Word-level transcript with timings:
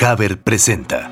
Haber 0.00 0.38
presenta. 0.38 1.10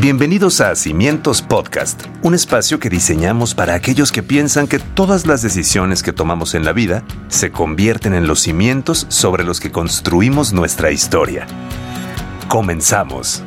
Bienvenidos 0.00 0.62
a 0.62 0.74
Cimientos 0.74 1.42
Podcast, 1.42 2.04
un 2.22 2.34
espacio 2.34 2.78
que 2.78 2.88
diseñamos 2.88 3.54
para 3.54 3.74
aquellos 3.74 4.10
que 4.10 4.22
piensan 4.22 4.66
que 4.66 4.78
todas 4.78 5.26
las 5.26 5.42
decisiones 5.42 6.02
que 6.02 6.14
tomamos 6.14 6.54
en 6.54 6.64
la 6.64 6.72
vida 6.72 7.04
se 7.28 7.50
convierten 7.50 8.14
en 8.14 8.26
los 8.26 8.40
cimientos 8.40 9.04
sobre 9.10 9.44
los 9.44 9.60
que 9.60 9.70
construimos 9.70 10.54
nuestra 10.54 10.92
historia. 10.92 11.46
Comenzamos. 12.48 13.42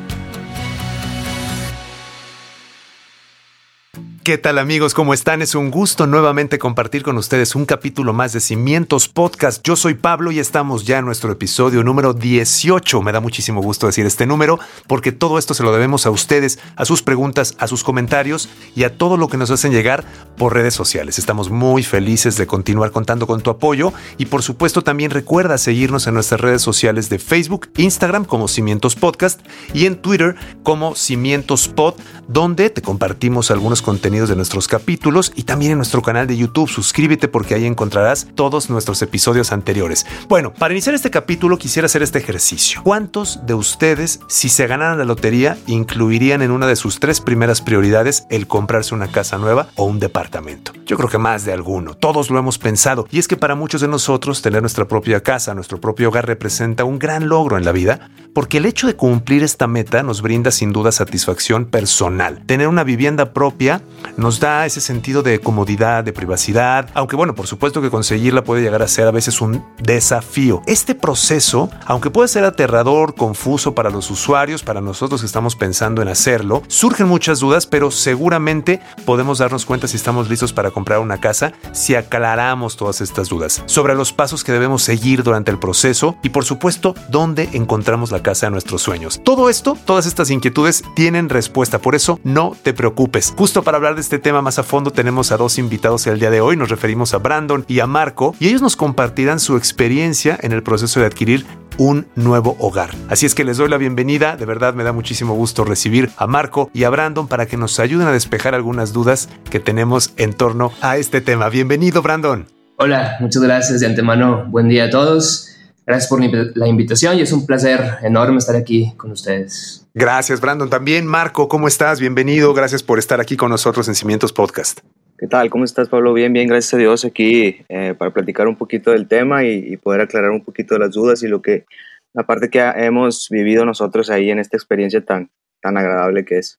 ¿Qué 4.24 4.38
tal 4.38 4.56
amigos? 4.58 4.94
¿Cómo 4.94 5.12
están? 5.12 5.42
Es 5.42 5.54
un 5.54 5.70
gusto 5.70 6.06
nuevamente 6.06 6.58
compartir 6.58 7.02
con 7.02 7.18
ustedes 7.18 7.54
un 7.54 7.66
capítulo 7.66 8.14
más 8.14 8.32
de 8.32 8.40
Cimientos 8.40 9.06
Podcast. 9.06 9.62
Yo 9.62 9.76
soy 9.76 9.92
Pablo 9.92 10.32
y 10.32 10.38
estamos 10.38 10.86
ya 10.86 10.96
en 10.96 11.04
nuestro 11.04 11.30
episodio 11.30 11.84
número 11.84 12.14
18. 12.14 13.02
Me 13.02 13.12
da 13.12 13.20
muchísimo 13.20 13.60
gusto 13.60 13.86
decir 13.86 14.06
este 14.06 14.24
número 14.24 14.58
porque 14.86 15.12
todo 15.12 15.36
esto 15.38 15.52
se 15.52 15.62
lo 15.62 15.72
debemos 15.72 16.06
a 16.06 16.10
ustedes, 16.10 16.58
a 16.74 16.86
sus 16.86 17.02
preguntas, 17.02 17.54
a 17.58 17.66
sus 17.66 17.84
comentarios 17.84 18.48
y 18.74 18.84
a 18.84 18.96
todo 18.96 19.18
lo 19.18 19.28
que 19.28 19.36
nos 19.36 19.50
hacen 19.50 19.72
llegar 19.72 20.06
por 20.38 20.54
redes 20.54 20.72
sociales. 20.72 21.18
Estamos 21.18 21.50
muy 21.50 21.82
felices 21.82 22.38
de 22.38 22.46
continuar 22.46 22.92
contando 22.92 23.26
con 23.26 23.42
tu 23.42 23.50
apoyo 23.50 23.92
y 24.16 24.24
por 24.24 24.42
supuesto 24.42 24.80
también 24.80 25.10
recuerda 25.10 25.58
seguirnos 25.58 26.06
en 26.06 26.14
nuestras 26.14 26.40
redes 26.40 26.62
sociales 26.62 27.10
de 27.10 27.18
Facebook, 27.18 27.68
Instagram 27.76 28.24
como 28.24 28.48
Cimientos 28.48 28.96
Podcast 28.96 29.42
y 29.74 29.84
en 29.84 29.96
Twitter 29.96 30.34
como 30.62 30.94
Cimientos 30.94 31.68
Pod, 31.68 31.96
donde 32.26 32.70
te 32.70 32.80
compartimos 32.80 33.50
algunos 33.50 33.82
contenidos 33.82 34.13
de 34.14 34.36
nuestros 34.36 34.68
capítulos 34.68 35.32
y 35.34 35.42
también 35.42 35.72
en 35.72 35.78
nuestro 35.78 36.00
canal 36.00 36.26
de 36.26 36.36
YouTube. 36.36 36.70
Suscríbete 36.70 37.26
porque 37.26 37.54
ahí 37.54 37.66
encontrarás 37.66 38.28
todos 38.34 38.70
nuestros 38.70 39.02
episodios 39.02 39.52
anteriores. 39.52 40.06
Bueno, 40.28 40.54
para 40.54 40.72
iniciar 40.72 40.94
este 40.94 41.10
capítulo 41.10 41.58
quisiera 41.58 41.86
hacer 41.86 42.02
este 42.02 42.20
ejercicio. 42.20 42.80
¿Cuántos 42.84 43.44
de 43.44 43.54
ustedes, 43.54 44.20
si 44.28 44.48
se 44.48 44.66
ganaran 44.66 44.98
la 44.98 45.04
lotería, 45.04 45.58
incluirían 45.66 46.42
en 46.42 46.52
una 46.52 46.66
de 46.66 46.76
sus 46.76 47.00
tres 47.00 47.20
primeras 47.20 47.60
prioridades 47.60 48.24
el 48.30 48.46
comprarse 48.46 48.94
una 48.94 49.08
casa 49.08 49.36
nueva 49.36 49.68
o 49.74 49.84
un 49.84 49.98
departamento? 49.98 50.72
Yo 50.86 50.98
creo 50.98 51.08
que 51.08 51.18
más 51.18 51.44
de 51.44 51.52
alguno. 51.52 51.94
Todos 51.94 52.30
lo 52.30 52.38
hemos 52.38 52.58
pensado. 52.58 53.06
Y 53.10 53.18
es 53.18 53.26
que 53.26 53.36
para 53.36 53.54
muchos 53.54 53.80
de 53.80 53.88
nosotros 53.88 54.42
tener 54.42 54.60
nuestra 54.60 54.86
propia 54.86 55.22
casa, 55.22 55.54
nuestro 55.54 55.80
propio 55.80 56.08
hogar 56.08 56.26
representa 56.26 56.84
un 56.84 56.98
gran 56.98 57.28
logro 57.28 57.56
en 57.56 57.64
la 57.64 57.72
vida, 57.72 58.10
porque 58.34 58.58
el 58.58 58.66
hecho 58.66 58.86
de 58.86 58.96
cumplir 58.96 59.42
esta 59.42 59.66
meta 59.66 60.02
nos 60.02 60.20
brinda 60.20 60.50
sin 60.50 60.72
duda 60.72 60.92
satisfacción 60.92 61.64
personal. 61.66 62.42
Tener 62.46 62.68
una 62.68 62.84
vivienda 62.84 63.32
propia 63.32 63.80
nos 64.18 64.40
da 64.40 64.66
ese 64.66 64.80
sentido 64.80 65.22
de 65.22 65.38
comodidad, 65.38 66.04
de 66.04 66.12
privacidad, 66.12 66.90
aunque 66.94 67.16
bueno, 67.16 67.34
por 67.34 67.46
supuesto 67.46 67.80
que 67.80 67.90
conseguirla 67.90 68.44
puede 68.44 68.62
llegar 68.62 68.82
a 68.82 68.88
ser 68.88 69.06
a 69.06 69.12
veces 69.12 69.40
un 69.40 69.64
desafío. 69.80 70.62
Este 70.66 70.94
proceso, 70.94 71.70
aunque 71.86 72.10
puede 72.10 72.28
ser 72.28 72.44
aterrador, 72.44 73.14
confuso 73.14 73.74
para 73.74 73.88
los 73.88 74.10
usuarios, 74.10 74.62
para 74.62 74.80
nosotros 74.80 75.20
que 75.22 75.26
estamos 75.26 75.56
pensando 75.56 76.02
en 76.02 76.08
hacerlo, 76.08 76.62
surgen 76.68 77.08
muchas 77.08 77.40
dudas, 77.40 77.66
pero 77.66 77.90
seguramente 77.90 78.80
podemos 79.06 79.38
darnos 79.38 79.64
cuenta 79.64 79.88
si 79.88 79.96
estamos 79.96 80.28
listos 80.28 80.52
para 80.52 80.73
comprar 80.74 80.98
una 80.98 81.20
casa 81.20 81.52
si 81.72 81.94
aclaramos 81.94 82.76
todas 82.76 83.00
estas 83.00 83.28
dudas 83.28 83.62
sobre 83.66 83.94
los 83.94 84.12
pasos 84.12 84.44
que 84.44 84.52
debemos 84.52 84.82
seguir 84.82 85.22
durante 85.22 85.50
el 85.50 85.58
proceso 85.58 86.16
y 86.22 86.30
por 86.30 86.44
supuesto 86.44 86.94
dónde 87.08 87.48
encontramos 87.52 88.10
la 88.10 88.22
casa 88.22 88.46
de 88.46 88.50
nuestros 88.50 88.82
sueños. 88.82 89.20
Todo 89.24 89.48
esto, 89.48 89.78
todas 89.86 90.06
estas 90.06 90.30
inquietudes 90.30 90.84
tienen 90.94 91.28
respuesta, 91.28 91.78
por 91.78 91.94
eso 91.94 92.18
no 92.24 92.56
te 92.62 92.74
preocupes. 92.74 93.34
Justo 93.36 93.62
para 93.62 93.76
hablar 93.76 93.94
de 93.94 94.00
este 94.00 94.18
tema 94.18 94.42
más 94.42 94.58
a 94.58 94.64
fondo 94.64 94.90
tenemos 94.90 95.32
a 95.32 95.36
dos 95.36 95.58
invitados 95.58 96.06
el 96.06 96.18
día 96.18 96.30
de 96.30 96.40
hoy. 96.40 96.56
Nos 96.56 96.68
referimos 96.68 97.14
a 97.14 97.18
Brandon 97.18 97.64
y 97.68 97.80
a 97.80 97.86
Marco 97.86 98.34
y 98.40 98.48
ellos 98.48 98.62
nos 98.62 98.76
compartirán 98.76 99.40
su 99.40 99.56
experiencia 99.56 100.38
en 100.42 100.52
el 100.52 100.62
proceso 100.62 101.00
de 101.00 101.06
adquirir 101.06 101.46
un 101.78 102.06
nuevo 102.14 102.56
hogar. 102.58 102.90
Así 103.08 103.26
es 103.26 103.34
que 103.34 103.44
les 103.44 103.56
doy 103.56 103.68
la 103.68 103.78
bienvenida, 103.78 104.36
de 104.36 104.46
verdad 104.46 104.74
me 104.74 104.84
da 104.84 104.92
muchísimo 104.92 105.34
gusto 105.34 105.64
recibir 105.64 106.10
a 106.16 106.26
Marco 106.26 106.70
y 106.72 106.84
a 106.84 106.90
Brandon 106.90 107.28
para 107.28 107.46
que 107.46 107.56
nos 107.56 107.78
ayuden 107.80 108.06
a 108.06 108.12
despejar 108.12 108.54
algunas 108.54 108.92
dudas 108.92 109.28
que 109.50 109.60
tenemos 109.60 110.12
en 110.16 110.32
torno 110.32 110.72
a 110.80 110.96
este 110.96 111.20
tema. 111.20 111.48
Bienvenido 111.48 112.02
Brandon. 112.02 112.46
Hola, 112.76 113.16
muchas 113.20 113.42
gracias 113.42 113.80
de 113.80 113.86
antemano. 113.86 114.46
Buen 114.48 114.68
día 114.68 114.84
a 114.84 114.90
todos. 114.90 115.50
Gracias 115.86 116.08
por 116.08 116.20
la 116.56 116.66
invitación 116.66 117.18
y 117.18 117.22
es 117.22 117.32
un 117.32 117.44
placer 117.44 117.98
enorme 118.02 118.38
estar 118.38 118.56
aquí 118.56 118.94
con 118.96 119.12
ustedes. 119.12 119.86
Gracias, 119.92 120.40
Brandon. 120.40 120.70
También, 120.70 121.06
Marco, 121.06 121.46
¿cómo 121.48 121.68
estás? 121.68 122.00
Bienvenido. 122.00 122.54
Gracias 122.54 122.82
por 122.82 122.98
estar 122.98 123.20
aquí 123.20 123.36
con 123.36 123.50
nosotros 123.50 123.86
en 123.88 123.94
Cimientos 123.94 124.32
Podcast. 124.32 124.80
¿Qué 125.16 125.28
tal? 125.28 125.48
¿Cómo 125.48 125.64
estás, 125.64 125.88
Pablo? 125.88 126.12
Bien, 126.12 126.32
bien, 126.32 126.48
gracias 126.48 126.74
a 126.74 126.76
Dios 126.76 127.04
aquí 127.04 127.64
eh, 127.68 127.94
para 127.96 128.12
platicar 128.12 128.48
un 128.48 128.56
poquito 128.56 128.90
del 128.90 129.06
tema 129.06 129.44
y, 129.44 129.76
poder 129.76 130.00
aclarar 130.00 130.30
un 130.30 130.42
poquito 130.42 130.76
las 130.76 130.90
dudas 130.90 131.22
y 131.22 131.28
lo 131.28 131.40
que, 131.40 131.66
la 132.12 132.26
parte 132.26 132.50
que 132.50 132.58
hemos 132.58 133.28
vivido 133.30 133.64
nosotros 133.64 134.10
ahí 134.10 134.30
en 134.30 134.40
esta 134.40 134.56
experiencia 134.56 135.04
tan, 135.04 135.30
tan 135.60 135.76
agradable 135.76 136.24
que 136.24 136.38
es. 136.38 136.58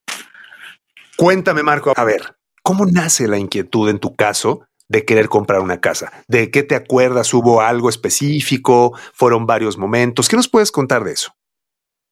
Cuéntame, 1.18 1.62
Marco, 1.62 1.92
a 1.94 2.04
ver, 2.04 2.34
¿cómo 2.62 2.86
nace 2.86 3.28
la 3.28 3.36
inquietud 3.36 3.90
en 3.90 3.98
tu 3.98 4.16
caso 4.16 4.66
de 4.88 5.04
querer 5.04 5.28
comprar 5.28 5.60
una 5.60 5.82
casa? 5.82 6.10
¿De 6.26 6.50
qué 6.50 6.62
te 6.62 6.76
acuerdas? 6.76 7.34
¿Hubo 7.34 7.60
algo 7.60 7.90
específico? 7.90 8.96
¿Fueron 9.12 9.44
varios 9.44 9.76
momentos? 9.76 10.30
¿Qué 10.30 10.36
nos 10.36 10.48
puedes 10.48 10.72
contar 10.72 11.04
de 11.04 11.12
eso? 11.12 11.35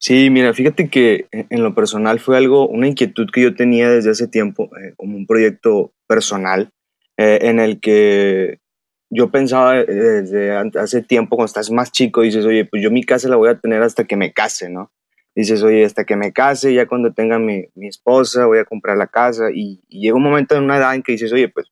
Sí, 0.07 0.29
mira, 0.29 0.53
fíjate 0.53 0.91
que 0.91 1.29
en 1.33 1.63
lo 1.63 1.75
personal 1.75 2.21
fue 2.21 2.37
algo, 2.37 2.69
una 2.69 2.87
inquietud 2.87 3.27
que 3.33 3.41
yo 3.41 3.55
tenía 3.55 3.89
desde 3.89 4.11
hace 4.11 4.29
tiempo, 4.29 4.69
eh, 4.77 4.93
como 4.99 5.17
un 5.17 5.27
proyecto 5.27 5.95
personal, 6.07 6.75
eh, 7.17 7.39
en 7.41 7.59
el 7.59 7.81
que 7.81 8.61
yo 9.09 9.31
pensaba 9.31 9.79
eh, 9.79 9.87
desde 9.87 10.53
hace 10.79 11.01
tiempo, 11.01 11.37
cuando 11.37 11.47
estás 11.47 11.71
más 11.71 11.91
chico, 11.91 12.21
dices, 12.21 12.45
oye, 12.45 12.67
pues 12.67 12.83
yo 12.83 12.91
mi 12.91 13.03
casa 13.03 13.31
la 13.31 13.37
voy 13.37 13.49
a 13.49 13.59
tener 13.59 13.83
hasta 13.83 14.05
que 14.05 14.17
me 14.17 14.35
case, 14.35 14.69
¿no? 14.69 14.93
Dices, 15.35 15.63
oye, 15.63 15.87
hasta 15.87 16.05
que 16.05 16.17
me 16.17 16.35
case, 16.35 16.75
ya 16.75 16.85
cuando 16.87 17.15
tenga 17.15 17.39
mi, 17.39 17.65
mi 17.75 17.89
esposa, 17.89 18.45
voy 18.45 18.59
a 18.59 18.67
comprar 18.67 18.99
la 18.99 19.07
casa. 19.07 19.47
Y, 19.55 19.81
y, 19.89 20.03
llega 20.03 20.17
un 20.17 20.23
momento 20.23 20.55
en 20.55 20.65
una 20.65 20.77
edad 20.77 20.95
en 20.95 21.03
que 21.03 21.13
dices, 21.13 21.33
oye, 21.33 21.49
pues 21.49 21.69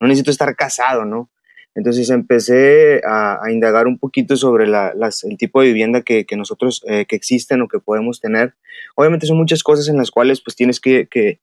no 0.00 0.08
necesito 0.08 0.32
estar 0.32 0.56
casado, 0.56 1.04
¿no? 1.04 1.30
Entonces 1.78 2.10
empecé 2.10 3.00
a, 3.06 3.38
indagar 3.52 3.86
un 3.86 3.98
poquito 3.98 4.36
sobre 4.36 4.64
el 4.64 5.38
tipo 5.38 5.60
de 5.60 5.68
vivienda 5.68 6.02
que, 6.02 6.26
nosotros, 6.36 6.82
eh, 6.88 7.06
que 7.06 7.14
existen 7.14 7.62
o 7.62 7.68
que 7.68 7.78
podemos 7.78 8.20
tener. 8.20 8.54
Obviamente 8.96 9.26
son 9.26 9.36
muchas 9.36 9.62
cosas 9.62 9.88
en 9.88 9.96
las 9.96 10.10
cuales 10.10 10.40
pues 10.40 10.56
tienes 10.56 10.80
que, 10.80 11.06
que, 11.06 11.38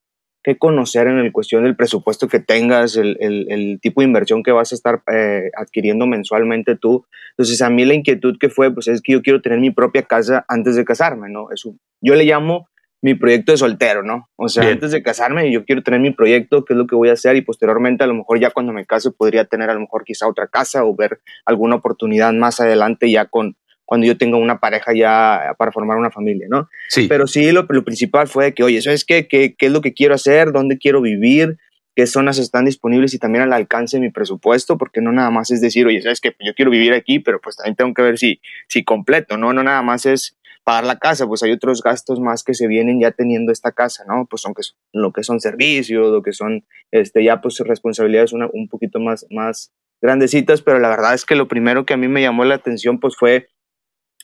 conocer 0.59 1.07
en 1.07 1.19
el 1.19 1.31
cuestión 1.31 1.63
del 1.63 1.77
presupuesto 1.77 2.27
que 2.27 2.39
tengas, 2.39 2.97
el, 2.97 3.79
tipo 3.81 4.01
de 4.01 4.07
inversión 4.07 4.43
que 4.43 4.51
vas 4.51 4.73
a 4.73 4.75
estar 4.75 5.01
eh, 5.09 5.51
adquiriendo 5.57 6.05
mensualmente 6.05 6.75
tú. 6.75 7.05
Entonces 7.31 7.61
a 7.61 7.69
mí 7.69 7.85
la 7.85 7.93
inquietud 7.93 8.37
que 8.37 8.49
fue, 8.49 8.73
pues 8.73 8.89
es 8.89 9.01
que 9.01 9.13
yo 9.13 9.21
quiero 9.21 9.41
tener 9.41 9.59
mi 9.59 9.71
propia 9.71 10.03
casa 10.03 10.43
antes 10.49 10.75
de 10.75 10.83
casarme, 10.83 11.29
¿no? 11.29 11.49
Eso, 11.49 11.77
yo 12.01 12.13
le 12.13 12.25
llamo 12.25 12.67
mi 13.05 13.13
proyecto 13.13 13.51
de 13.51 13.59
soltero, 13.59 14.01
¿no? 14.01 14.31
O 14.35 14.49
sea, 14.49 14.67
antes 14.67 14.89
de 14.89 15.03
casarme 15.03 15.51
yo 15.51 15.63
quiero 15.63 15.83
tener 15.83 15.99
mi 15.99 16.09
proyecto, 16.09 16.65
qué 16.65 16.73
es 16.73 16.77
lo 16.77 16.87
que 16.87 16.95
voy 16.95 17.09
a 17.09 17.13
hacer 17.13 17.35
y 17.35 17.41
posteriormente 17.41 18.03
a 18.03 18.07
lo 18.07 18.15
mejor 18.15 18.39
ya 18.39 18.49
cuando 18.49 18.73
me 18.73 18.83
case 18.87 19.11
podría 19.11 19.45
tener 19.45 19.69
a 19.69 19.75
lo 19.75 19.81
mejor 19.81 20.03
quizá 20.03 20.27
otra 20.27 20.47
casa 20.47 20.83
o 20.83 20.95
ver 20.95 21.19
alguna 21.45 21.75
oportunidad 21.75 22.33
más 22.33 22.59
adelante 22.59 23.11
ya 23.11 23.25
con 23.25 23.57
cuando 23.85 24.07
yo 24.07 24.17
tenga 24.17 24.37
una 24.37 24.59
pareja 24.59 24.91
ya 24.95 25.53
para 25.59 25.71
formar 25.71 25.97
una 25.97 26.09
familia, 26.09 26.47
¿no? 26.49 26.67
Sí. 26.89 27.05
Pero 27.07 27.27
sí, 27.27 27.51
lo, 27.51 27.67
lo 27.69 27.85
principal 27.85 28.27
fue 28.27 28.55
que, 28.55 28.63
oye, 28.63 28.81
¿sabes 28.81 29.05
qué? 29.05 29.27
qué? 29.27 29.53
¿Qué 29.55 29.67
es 29.67 29.71
lo 29.71 29.81
que 29.81 29.93
quiero 29.93 30.15
hacer? 30.15 30.51
¿Dónde 30.51 30.79
quiero 30.79 30.99
vivir? 30.99 31.59
qué 31.95 32.07
zonas 32.07 32.39
están 32.39 32.65
disponibles 32.65 33.13
y 33.13 33.19
también 33.19 33.43
al 33.43 33.53
alcance 33.53 33.95
de 33.97 34.01
mi 34.01 34.09
presupuesto, 34.09 34.77
porque 34.77 34.99
no 34.99 35.13
nada 35.13 35.29
más 35.29 35.49
es 35.51 35.61
decir, 35.61 35.85
oye, 35.87 36.01
sabes 36.01 36.19
que 36.19 36.35
yo 36.45 36.53
quiero 36.53 36.69
vivir 36.69 36.91
aquí, 36.91 37.19
pero 37.19 37.39
pues 37.39 37.55
también 37.55 37.75
tengo 37.77 37.93
que 37.93 38.01
ver 38.01 38.17
si, 38.17 38.41
si 38.67 38.83
completo, 38.83 39.37
¿no? 39.37 39.53
No 39.53 39.63
nada 39.63 39.81
más 39.81 40.05
es 40.05 40.35
pagar 40.65 40.83
la 40.83 40.97
casa, 40.97 41.27
pues 41.27 41.43
hay 41.43 41.51
otros 41.51 41.81
gastos 41.81 42.19
más 42.19 42.43
que 42.43 42.55
se 42.55 42.67
vienen 42.67 42.99
ya 42.99 43.11
teniendo 43.11 43.51
esta 43.51 43.71
casa, 43.71 44.03
¿no? 44.07 44.25
Pues 44.29 44.45
aunque 44.45 44.63
lo 44.91 45.13
que 45.13 45.23
son 45.23 45.39
servicios, 45.39 46.11
lo 46.11 46.23
que 46.23 46.33
son 46.33 46.65
este, 46.91 47.23
ya 47.23 47.39
pues 47.39 47.59
responsabilidades 47.59 48.33
una, 48.33 48.49
un 48.51 48.67
poquito 48.67 48.99
más, 48.99 49.25
más 49.29 49.71
grandecitas, 50.01 50.61
pero 50.61 50.79
la 50.79 50.89
verdad 50.89 51.13
es 51.13 51.23
que 51.23 51.35
lo 51.35 51.47
primero 51.47 51.85
que 51.85 51.93
a 51.93 51.97
mí 51.97 52.07
me 52.07 52.21
llamó 52.21 52.43
la 52.45 52.55
atención 52.55 52.99
pues 52.99 53.15
fue 53.15 53.47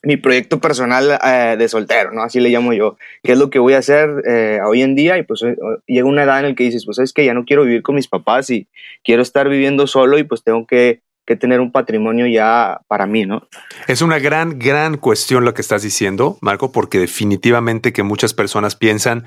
mi 0.04 0.18
proyecto 0.18 0.60
personal 0.60 1.20
eh, 1.24 1.56
de 1.58 1.68
soltero, 1.68 2.12
¿no? 2.12 2.24
Así 2.24 2.40
le 2.40 2.50
llamo 2.50 2.74
yo. 2.74 2.98
¿Qué 3.22 3.34
es 3.34 3.38
lo 3.38 3.52
que 3.52 3.60
voy 3.60 3.74
a 3.74 3.78
hacer 3.78 4.10
eh, 4.28 4.60
hoy 4.66 4.82
en 4.82 4.96
día? 4.96 5.20
Y 5.20 5.24
pues 5.24 5.44
eh, 5.44 5.56
llega 5.86 6.08
una 6.08 6.24
edad 6.24 6.40
en 6.40 6.50
la 6.50 6.56
que 6.56 6.64
dices, 6.64 6.86
pues 6.86 6.98
es 6.98 7.14
que 7.14 7.24
ya 7.24 7.36
no 7.36 7.46
quiero 7.46 7.66
vivir 7.66 7.84
con 7.84 7.96
mis 7.96 8.08
papás 8.08 8.50
y 8.50 8.68
quiero 9.04 9.22
estar 9.22 9.48
viviendo 9.48 9.86
solo 9.86 10.18
y 10.18 10.24
pues 10.24 10.44
tengo 10.44 10.66
que 10.66 11.04
que 11.32 11.38
tener 11.38 11.60
un 11.60 11.72
patrimonio 11.72 12.28
ya 12.28 12.82
para 12.88 13.06
mí, 13.06 13.26
¿no? 13.26 13.48
Es 13.88 14.02
una 14.02 14.20
gran, 14.20 14.60
gran 14.60 14.98
cuestión 14.98 15.46
lo 15.46 15.54
que 15.54 15.62
estás 15.62 15.82
diciendo, 15.82 16.38
Marco, 16.42 16.72
porque 16.72 17.00
definitivamente 17.00 17.94
que 17.94 18.04
muchas 18.04 18.34
personas 18.34 18.76
piensan, 18.76 19.24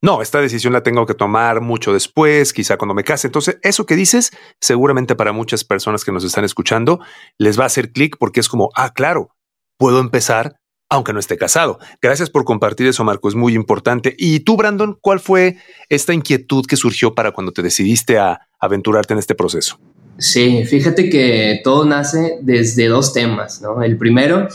no, 0.00 0.22
esta 0.22 0.40
decisión 0.40 0.72
la 0.72 0.84
tengo 0.84 1.06
que 1.06 1.14
tomar 1.14 1.60
mucho 1.60 1.92
después, 1.92 2.52
quizá 2.52 2.76
cuando 2.76 2.94
me 2.94 3.02
case. 3.02 3.26
Entonces, 3.26 3.58
eso 3.62 3.86
que 3.86 3.96
dices, 3.96 4.30
seguramente 4.60 5.16
para 5.16 5.32
muchas 5.32 5.64
personas 5.64 6.04
que 6.04 6.12
nos 6.12 6.22
están 6.22 6.44
escuchando, 6.44 7.00
les 7.38 7.58
va 7.58 7.64
a 7.64 7.66
hacer 7.66 7.90
clic 7.90 8.16
porque 8.18 8.38
es 8.40 8.48
como, 8.48 8.70
ah, 8.76 8.92
claro, 8.94 9.34
puedo 9.76 10.00
empezar 10.00 10.56
aunque 10.90 11.12
no 11.12 11.18
esté 11.18 11.36
casado. 11.36 11.78
Gracias 12.00 12.30
por 12.30 12.44
compartir 12.44 12.86
eso, 12.86 13.04
Marco, 13.04 13.28
es 13.28 13.34
muy 13.34 13.54
importante. 13.54 14.14
Y 14.16 14.40
tú, 14.40 14.56
Brandon, 14.56 14.96
¿cuál 15.00 15.20
fue 15.20 15.58
esta 15.88 16.14
inquietud 16.14 16.64
que 16.64 16.76
surgió 16.76 17.14
para 17.14 17.32
cuando 17.32 17.52
te 17.52 17.62
decidiste 17.62 18.18
a 18.18 18.48
aventurarte 18.58 19.12
en 19.12 19.18
este 19.18 19.34
proceso? 19.34 19.78
Sí, 20.18 20.64
fíjate 20.64 21.08
que 21.08 21.60
todo 21.62 21.84
nace 21.84 22.38
desde 22.42 22.88
dos 22.88 23.12
temas, 23.12 23.62
¿no? 23.62 23.84
El 23.84 23.96
primero, 23.96 24.48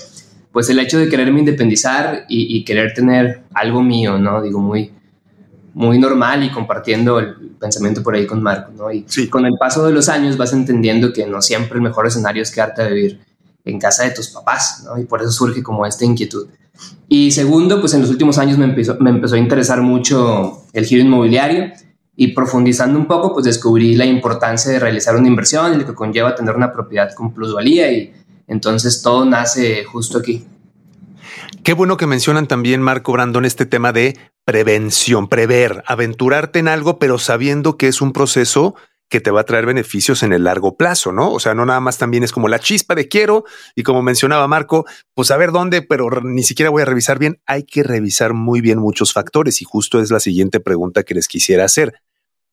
pues 0.52 0.70
el 0.70 0.78
hecho 0.78 1.00
de 1.00 1.08
quererme 1.08 1.40
independizar 1.40 2.26
y, 2.28 2.66
querer 2.66 2.94
tener 2.94 3.44
algo 3.54 3.82
mío, 3.82 4.20
¿no? 4.20 4.42
Digo, 4.42 4.60
muy, 4.60 4.92
muy 5.74 6.00
normal 6.00 6.44
y 6.44 6.50
compartiendo 6.50 7.18
el 7.18 7.36
pensamiento 7.58 8.04
por 8.04 8.14
ahí 8.14 8.28
con 8.28 8.44
Marco, 8.44 8.74
¿no? 8.76 8.92
Y 8.92 9.06
con 9.30 9.46
el 9.46 9.54
paso 9.58 9.86
de 9.86 9.94
los 9.94 10.10
años 10.10 10.36
vas 10.36 10.52
entendiendo 10.52 11.14
que 11.14 11.26
no 11.26 11.42
siempre 11.42 11.78
el 11.78 11.82
mejor 11.82 12.08
escenario 12.08 12.44
es 12.44 12.52
quedarte 12.52 12.82
a 12.82 12.88
vivir 12.90 13.22
en 13.64 13.80
casa 13.80 14.04
de 14.04 14.12
tus 14.12 14.28
papás, 14.32 14.84
¿no? 14.84 15.00
Y 15.00 15.06
por 15.06 15.22
eso 15.22 15.32
surge 15.32 15.64
como 15.64 15.86
esta 15.86 16.04
inquietud. 16.04 16.50
Y 17.08 17.32
segundo, 17.32 17.80
pues 17.80 17.94
en 17.94 18.02
los 18.02 18.10
últimos 18.10 18.38
años 18.38 18.58
me 18.58 18.66
empezó, 18.66 18.98
me 19.00 19.12
empezó 19.12 19.36
a 19.36 19.38
interesar 19.40 19.82
mucho 19.82 20.66
el 20.74 20.86
giro 20.86 21.02
inmobiliario 21.02 21.72
y 22.16 22.30
profundizando 22.34 23.00
un 23.00 23.08
poco, 23.08 23.34
pues 23.34 23.46
descubrí 23.46 23.96
la 23.96 24.06
importancia 24.06 24.72
de 24.72 24.80
realizar 24.80 25.16
una 25.16 25.28
inversión 25.28 25.74
y 25.74 25.78
lo 25.78 25.86
que 25.86 25.96
conlleva 25.96 26.36
tener 26.36 26.56
una 26.56 26.72
propiedad 26.72 27.14
con 27.14 27.34
plusvalía 27.34 27.92
y 27.92 28.14
entonces 28.48 29.02
todo 29.02 29.26
nace 29.26 29.84
justo 29.84 30.20
aquí. 30.20 30.46
Qué 31.64 31.74
bueno 31.74 31.98
que 31.98 32.08
mencionan 32.08 32.48
también, 32.48 32.82
Marco 32.82 33.14
Brandon, 33.14 33.46
este 33.46 33.66
tema 33.66 33.94
de 33.94 34.18
prevención, 34.46 35.28
prever, 35.30 35.84
aventurarte 35.88 36.60
en 36.60 36.68
algo, 36.68 37.00
pero 37.00 37.18
sabiendo 37.18 37.78
que 37.78 37.88
es 37.88 38.02
un 38.02 38.12
proceso 38.12 38.76
que 39.14 39.22
te 39.22 39.30
va 39.30 39.42
a 39.42 39.46
traer 39.46 39.68
beneficios 39.68 40.24
en 40.24 40.34
el 40.34 40.46
largo 40.46 40.76
plazo, 40.76 41.12
¿no? 41.12 41.32
O 41.32 41.40
sea, 41.40 41.54
no 41.54 41.68
nada 41.68 41.80
más 41.80 42.00
también 42.00 42.24
es 42.24 42.32
como 42.32 42.48
la 42.48 42.58
chispa 42.58 42.96
de 42.96 43.08
quiero 43.08 43.44
y 43.76 43.84
como 43.84 44.02
mencionaba 44.02 44.48
Marco, 44.48 44.88
pues 45.14 45.30
a 45.30 45.38
ver 45.38 45.52
dónde, 45.52 45.84
pero 45.84 46.10
ni 46.24 46.42
siquiera 46.42 46.72
voy 46.72 46.82
a 46.82 46.86
revisar 46.86 47.20
bien. 47.20 47.40
Hay 47.46 47.62
que 47.62 47.84
revisar 47.84 48.34
muy 48.34 48.60
bien 48.60 48.80
muchos 48.80 49.14
factores 49.14 49.62
y 49.62 49.66
justo 49.66 50.02
es 50.02 50.10
la 50.10 50.20
siguiente 50.20 50.60
pregunta 50.60 51.04
que 51.04 51.14
les 51.14 51.28
quisiera 51.28 51.64
hacer. 51.64 51.94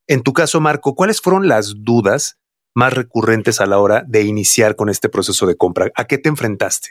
En 0.06 0.20
tu 0.20 0.34
caso, 0.34 0.60
Marco, 0.60 0.94
¿cuáles 0.94 1.22
fueron 1.22 1.48
las 1.48 1.76
dudas 1.78 2.36
más 2.74 2.92
recurrentes 2.92 3.62
a 3.62 3.66
la 3.66 3.78
hora 3.78 4.04
de 4.06 4.24
iniciar 4.24 4.76
con 4.76 4.90
este 4.90 5.08
proceso 5.08 5.46
de 5.46 5.56
compra? 5.56 5.90
¿A 5.94 6.04
qué 6.04 6.18
te 6.18 6.28
enfrentaste? 6.28 6.90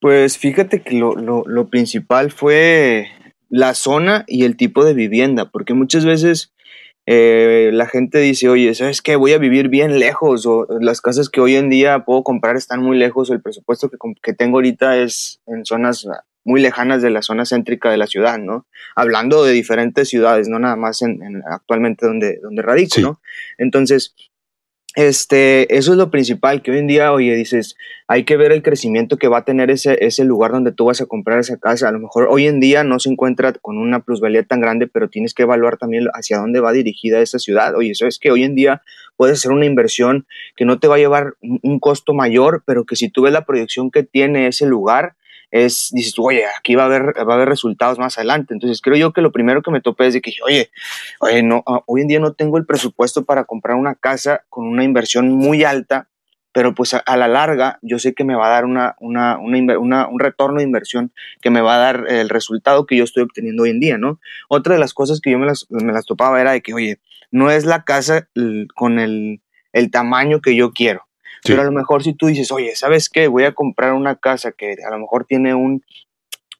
Pues 0.00 0.38
fíjate 0.38 0.80
que 0.80 0.94
lo, 0.94 1.14
lo, 1.14 1.68
principal 1.68 2.32
fue 2.32 3.08
la 3.50 3.74
zona 3.74 4.24
y 4.26 4.44
el 4.44 4.56
tipo 4.56 4.82
de 4.82 4.94
vivienda, 4.94 5.50
porque 5.50 5.74
muchas 5.74 6.06
veces 6.06 6.54
eh, 7.06 7.70
la 7.72 7.86
gente 7.86 8.18
dice, 8.18 8.48
oye, 8.48 8.74
¿sabes 8.74 9.00
qué? 9.00 9.16
Voy 9.16 9.32
a 9.32 9.38
vivir 9.38 9.68
bien 9.68 9.98
lejos, 9.98 10.44
o 10.46 10.66
las 10.80 11.00
casas 11.00 11.28
que 11.28 11.40
hoy 11.40 11.56
en 11.56 11.70
día 11.70 12.04
puedo 12.04 12.22
comprar 12.22 12.56
están 12.56 12.82
muy 12.82 12.98
lejos, 12.98 13.30
o 13.30 13.32
el 13.32 13.40
presupuesto 13.40 13.88
que, 13.88 13.96
que 14.22 14.32
tengo 14.32 14.58
ahorita 14.58 14.98
es 14.98 15.40
en 15.46 15.64
zonas 15.64 16.06
muy 16.46 16.60
lejanas 16.60 17.02
de 17.02 17.10
la 17.10 17.22
zona 17.22 17.44
céntrica 17.44 17.90
de 17.90 17.96
la 17.96 18.06
ciudad, 18.06 18.38
¿no? 18.38 18.66
Hablando 18.94 19.44
de 19.44 19.52
diferentes 19.52 20.08
ciudades, 20.08 20.48
no 20.48 20.60
nada 20.60 20.76
más 20.76 21.02
en, 21.02 21.42
actualmente 21.50 22.06
donde, 22.06 22.38
donde 22.40 22.62
radico, 22.62 23.00
¿no? 23.00 23.20
Entonces, 23.58 24.14
este, 24.96 25.76
eso 25.76 25.92
es 25.92 25.98
lo 25.98 26.10
principal, 26.10 26.62
que 26.62 26.70
hoy 26.70 26.78
en 26.78 26.86
día, 26.86 27.12
oye, 27.12 27.36
dices, 27.36 27.76
hay 28.08 28.24
que 28.24 28.38
ver 28.38 28.50
el 28.50 28.62
crecimiento 28.62 29.18
que 29.18 29.28
va 29.28 29.38
a 29.38 29.44
tener 29.44 29.70
ese, 29.70 29.98
ese 30.00 30.24
lugar 30.24 30.52
donde 30.52 30.72
tú 30.72 30.86
vas 30.86 31.02
a 31.02 31.06
comprar 31.06 31.38
esa 31.38 31.58
casa. 31.58 31.88
A 31.88 31.92
lo 31.92 31.98
mejor 31.98 32.28
hoy 32.30 32.46
en 32.46 32.60
día 32.60 32.82
no 32.82 32.98
se 32.98 33.10
encuentra 33.10 33.52
con 33.52 33.76
una 33.76 34.00
plusvalía 34.00 34.42
tan 34.42 34.60
grande, 34.60 34.86
pero 34.86 35.10
tienes 35.10 35.34
que 35.34 35.42
evaluar 35.42 35.76
también 35.76 36.06
hacia 36.14 36.38
dónde 36.38 36.60
va 36.60 36.72
dirigida 36.72 37.20
esa 37.20 37.38
ciudad. 37.38 37.76
Oye, 37.76 37.90
eso 37.90 38.06
es 38.06 38.18
que 38.18 38.30
hoy 38.30 38.44
en 38.44 38.54
día 38.54 38.80
puedes 39.16 39.38
hacer 39.38 39.52
una 39.52 39.66
inversión 39.66 40.26
que 40.56 40.64
no 40.64 40.78
te 40.78 40.88
va 40.88 40.94
a 40.94 40.98
llevar 40.98 41.34
un 41.42 41.78
costo 41.78 42.14
mayor, 42.14 42.62
pero 42.64 42.86
que 42.86 42.96
si 42.96 43.10
tú 43.10 43.22
ves 43.22 43.34
la 43.34 43.44
proyección 43.44 43.90
que 43.90 44.02
tiene 44.02 44.46
ese 44.46 44.64
lugar, 44.64 45.14
es, 45.50 45.90
dices 45.92 46.14
tú, 46.14 46.26
oye, 46.26 46.44
aquí 46.58 46.74
va 46.74 46.84
a 46.84 46.86
haber, 46.86 47.14
va 47.16 47.32
a 47.32 47.36
haber 47.36 47.48
resultados 47.48 47.98
más 47.98 48.18
adelante. 48.18 48.54
Entonces 48.54 48.80
creo 48.80 48.96
yo 48.96 49.12
que 49.12 49.20
lo 49.20 49.32
primero 49.32 49.62
que 49.62 49.70
me 49.70 49.80
topé 49.80 50.08
es 50.08 50.14
de 50.14 50.20
que, 50.20 50.32
oye, 50.44 50.70
oye, 51.20 51.42
no, 51.42 51.62
ah, 51.66 51.82
hoy 51.86 52.02
en 52.02 52.08
día 52.08 52.20
no 52.20 52.32
tengo 52.32 52.58
el 52.58 52.66
presupuesto 52.66 53.24
para 53.24 53.44
comprar 53.44 53.76
una 53.76 53.94
casa 53.94 54.44
con 54.48 54.66
una 54.66 54.84
inversión 54.84 55.30
muy 55.30 55.64
alta, 55.64 56.08
pero 56.52 56.74
pues 56.74 56.94
a, 56.94 57.16
la 57.16 57.28
larga 57.28 57.78
yo 57.82 57.98
sé 57.98 58.14
que 58.14 58.24
me 58.24 58.34
va 58.34 58.46
a 58.46 58.50
dar 58.50 58.64
una, 58.64 58.96
una, 58.98 59.38
una, 59.38 60.08
un 60.08 60.20
retorno 60.20 60.58
de 60.58 60.64
inversión 60.64 61.12
que 61.42 61.50
me 61.50 61.60
va 61.60 61.74
a 61.74 61.78
dar 61.78 62.04
el 62.08 62.30
resultado 62.30 62.86
que 62.86 62.96
yo 62.96 63.04
estoy 63.04 63.24
obteniendo 63.24 63.64
hoy 63.64 63.70
en 63.70 63.80
día, 63.80 63.98
¿no? 63.98 64.20
Otra 64.48 64.74
de 64.74 64.80
las 64.80 64.94
cosas 64.94 65.20
que 65.20 65.30
yo 65.30 65.38
me 65.38 65.46
las, 65.46 65.66
me 65.68 65.92
las 65.92 66.06
topaba 66.06 66.40
era 66.40 66.52
de 66.52 66.62
que, 66.62 66.72
oye, 66.72 66.98
no 67.30 67.50
es 67.50 67.66
la 67.66 67.84
casa 67.84 68.28
con 68.74 68.98
el, 68.98 69.42
el 69.72 69.90
tamaño 69.90 70.40
que 70.40 70.56
yo 70.56 70.72
quiero. 70.72 71.06
Pero 71.44 71.62
a 71.62 71.64
lo 71.64 71.72
mejor 71.72 72.02
si 72.02 72.14
tú 72.14 72.26
dices, 72.26 72.50
oye, 72.52 72.74
¿sabes 72.74 73.08
qué? 73.08 73.28
Voy 73.28 73.44
a 73.44 73.52
comprar 73.52 73.92
una 73.92 74.16
casa 74.16 74.52
que 74.52 74.76
a 74.86 74.90
lo 74.90 74.98
mejor 74.98 75.24
tiene 75.24 75.54
un, 75.54 75.82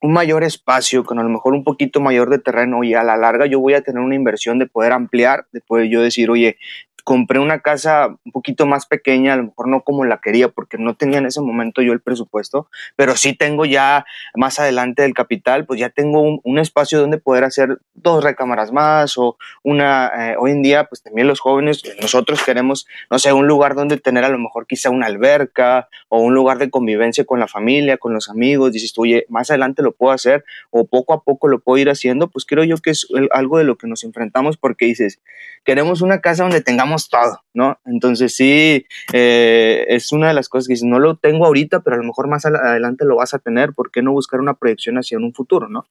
un 0.02 0.12
mayor 0.12 0.44
espacio, 0.44 1.04
con 1.04 1.18
a 1.18 1.22
lo 1.22 1.28
mejor 1.28 1.54
un 1.54 1.64
poquito 1.64 2.00
mayor 2.00 2.30
de 2.30 2.38
terreno 2.38 2.84
y 2.84 2.94
a 2.94 3.02
la 3.02 3.16
larga 3.16 3.46
yo 3.46 3.60
voy 3.60 3.74
a 3.74 3.82
tener 3.82 4.02
una 4.02 4.14
inversión 4.14 4.58
de 4.58 4.66
poder 4.66 4.92
ampliar, 4.92 5.46
de 5.52 5.60
poder 5.60 5.88
yo 5.88 6.02
decir, 6.02 6.30
oye, 6.30 6.58
compré 7.06 7.38
una 7.38 7.60
casa 7.60 8.18
un 8.24 8.32
poquito 8.32 8.66
más 8.66 8.84
pequeña, 8.84 9.34
a 9.34 9.36
lo 9.36 9.44
mejor 9.44 9.68
no 9.68 9.82
como 9.82 10.04
la 10.04 10.18
quería, 10.18 10.48
porque 10.48 10.76
no 10.76 10.96
tenía 10.96 11.18
en 11.18 11.26
ese 11.26 11.40
momento 11.40 11.80
yo 11.80 11.92
el 11.92 12.00
presupuesto, 12.00 12.68
pero 12.96 13.14
sí 13.14 13.32
tengo 13.32 13.64
ya 13.64 14.04
más 14.34 14.58
adelante 14.58 15.02
del 15.02 15.14
capital, 15.14 15.66
pues 15.66 15.78
ya 15.78 15.88
tengo 15.88 16.40
un, 16.42 16.58
espacio 16.58 16.98
donde 16.98 17.18
poder 17.18 17.44
hacer 17.44 17.78
dos 17.94 18.24
recámaras 18.24 18.72
más 18.72 19.18
o 19.18 19.36
una, 19.62 20.10
eh, 20.32 20.36
hoy 20.36 20.50
en 20.50 20.62
día, 20.62 20.86
pues 20.86 21.00
también 21.00 21.28
los 21.28 21.38
jóvenes, 21.38 21.84
nosotros 22.02 22.42
queremos, 22.42 22.88
no 23.08 23.20
sé, 23.20 23.32
un 23.32 23.46
lugar 23.46 23.76
donde 23.76 23.98
tener 23.98 24.24
a 24.24 24.28
lo 24.28 24.38
mejor 24.38 24.66
quizá 24.66 24.90
una 24.90 25.06
alberca 25.06 25.88
o 26.08 26.18
un 26.18 26.34
lugar 26.34 26.58
de 26.58 26.70
convivencia 26.70 27.24
con 27.24 27.38
la 27.38 27.46
familia, 27.46 27.98
con 27.98 28.14
los 28.14 28.28
amigos, 28.28 28.72
dices 28.72 28.92
tú, 28.92 29.02
oye, 29.02 29.26
más 29.28 29.48
adelante 29.50 29.80
lo 29.80 29.92
puedo 29.92 30.12
hacer 30.12 30.44
o 30.70 30.86
poco 30.86 31.12
a 31.12 31.22
poco 31.22 31.46
lo 31.46 31.60
puedo 31.60 31.78
ir 31.78 31.88
haciendo, 31.88 32.26
pues 32.26 32.44
creo 32.46 32.64
yo 32.64 32.78
que 32.78 32.90
es 32.90 33.06
algo 33.30 33.58
de 33.58 33.64
lo 33.64 33.76
que 33.78 33.86
nos 33.86 34.02
enfrentamos 34.02 34.56
porque 34.56 34.86
dices, 34.86 35.20
queremos 35.64 36.00
una 36.00 36.20
casa 36.20 36.42
donde 36.42 36.62
tengamos 36.62 36.95
todo, 37.08 37.40
¿no? 37.54 37.78
Entonces 37.84 38.34
sí, 38.34 38.86
eh, 39.12 39.84
es 39.88 40.12
una 40.12 40.28
de 40.28 40.34
las 40.34 40.48
cosas 40.48 40.66
que 40.66 40.74
dices, 40.74 40.88
no 40.88 40.98
lo 40.98 41.16
tengo 41.16 41.46
ahorita, 41.46 41.80
pero 41.80 41.96
a 41.96 41.98
lo 41.98 42.04
mejor 42.04 42.28
más 42.28 42.44
adelante 42.46 43.04
lo 43.04 43.16
vas 43.16 43.34
a 43.34 43.38
tener, 43.38 43.72
¿por 43.72 43.90
qué 43.90 44.02
no 44.02 44.12
buscar 44.12 44.40
una 44.40 44.54
proyección 44.54 44.98
hacia 44.98 45.18
un 45.18 45.32
futuro, 45.32 45.68
¿no? 45.68 45.86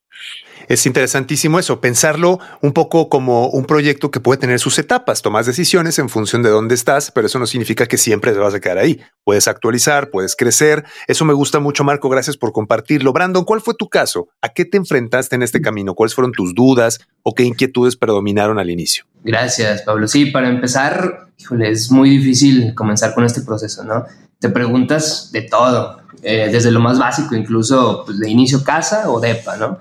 Es 0.68 0.86
interesantísimo 0.86 1.60
eso, 1.60 1.80
pensarlo 1.80 2.40
un 2.62 2.74
poco 2.74 3.10
como 3.10 3.48
un 3.50 3.66
proyecto 3.66 4.12
que 4.12 4.20
puede 4.20 4.40
tener 4.40 4.60
sus 4.60 4.80
etapas, 4.80 5.22
tomas 5.22 5.46
decisiones 5.46 6.00
en 6.00 6.10
función 6.10 6.44
de 6.44 6.50
dónde 6.50 6.76
estás, 6.76 7.12
pero 7.12 7.28
eso 7.28 7.40
no 7.40 7.46
significa 7.46 7.86
que 7.86 7.98
siempre 7.98 8.32
te 8.32 8.40
vas 8.40 8.54
a 8.54 8.60
quedar 8.60 8.78
ahí. 8.78 9.00
Puedes 9.24 9.48
actualizar, 9.48 10.10
puedes 10.10 10.36
crecer. 10.36 10.86
Eso 11.08 11.26
me 11.26 11.34
gusta 11.34 11.60
mucho, 11.60 11.84
Marco. 11.84 12.10
Gracias 12.10 12.38
por 12.38 12.52
compartirlo. 12.52 13.14
Brandon, 13.14 13.44
¿cuál 13.44 13.62
fue 13.62 13.74
tu 13.76 13.90
caso? 13.90 14.28
¿A 14.42 14.50
qué 14.50 14.66
te 14.66 14.78
enfrentaste 14.78 15.36
en 15.36 15.44
este 15.44 15.62
camino? 15.62 15.94
¿Cuáles 15.96 16.16
fueron 16.16 16.32
tus 16.32 16.54
dudas 16.54 17.00
o 17.24 17.34
qué 17.34 17.44
inquietudes 17.44 17.96
predominaron 17.96 18.60
al 18.60 18.70
inicio? 18.70 19.06
Gracias, 19.26 19.82
Pablo. 19.82 20.08
Sí, 20.08 20.28
para 20.28 20.48
empezar, 20.48 21.30
es 21.60 21.92
muy 21.92 22.12
difícil 22.12 22.76
comenzar 22.76 23.16
con 23.16 23.26
este 23.26 23.42
proceso, 23.42 23.84
¿no? 23.84 24.06
Te 24.38 24.50
preguntas 24.50 25.32
de 25.32 25.42
todo, 25.42 25.98
eh, 26.22 26.50
desde 26.52 26.70
lo 26.70 26.80
más 26.80 27.00
básico, 27.00 27.36
incluso 27.36 28.04
pues, 28.06 28.20
de 28.20 28.30
inicio 28.30 28.64
casa 28.64 29.10
o 29.10 29.20
depa, 29.20 29.58
¿no? 29.58 29.80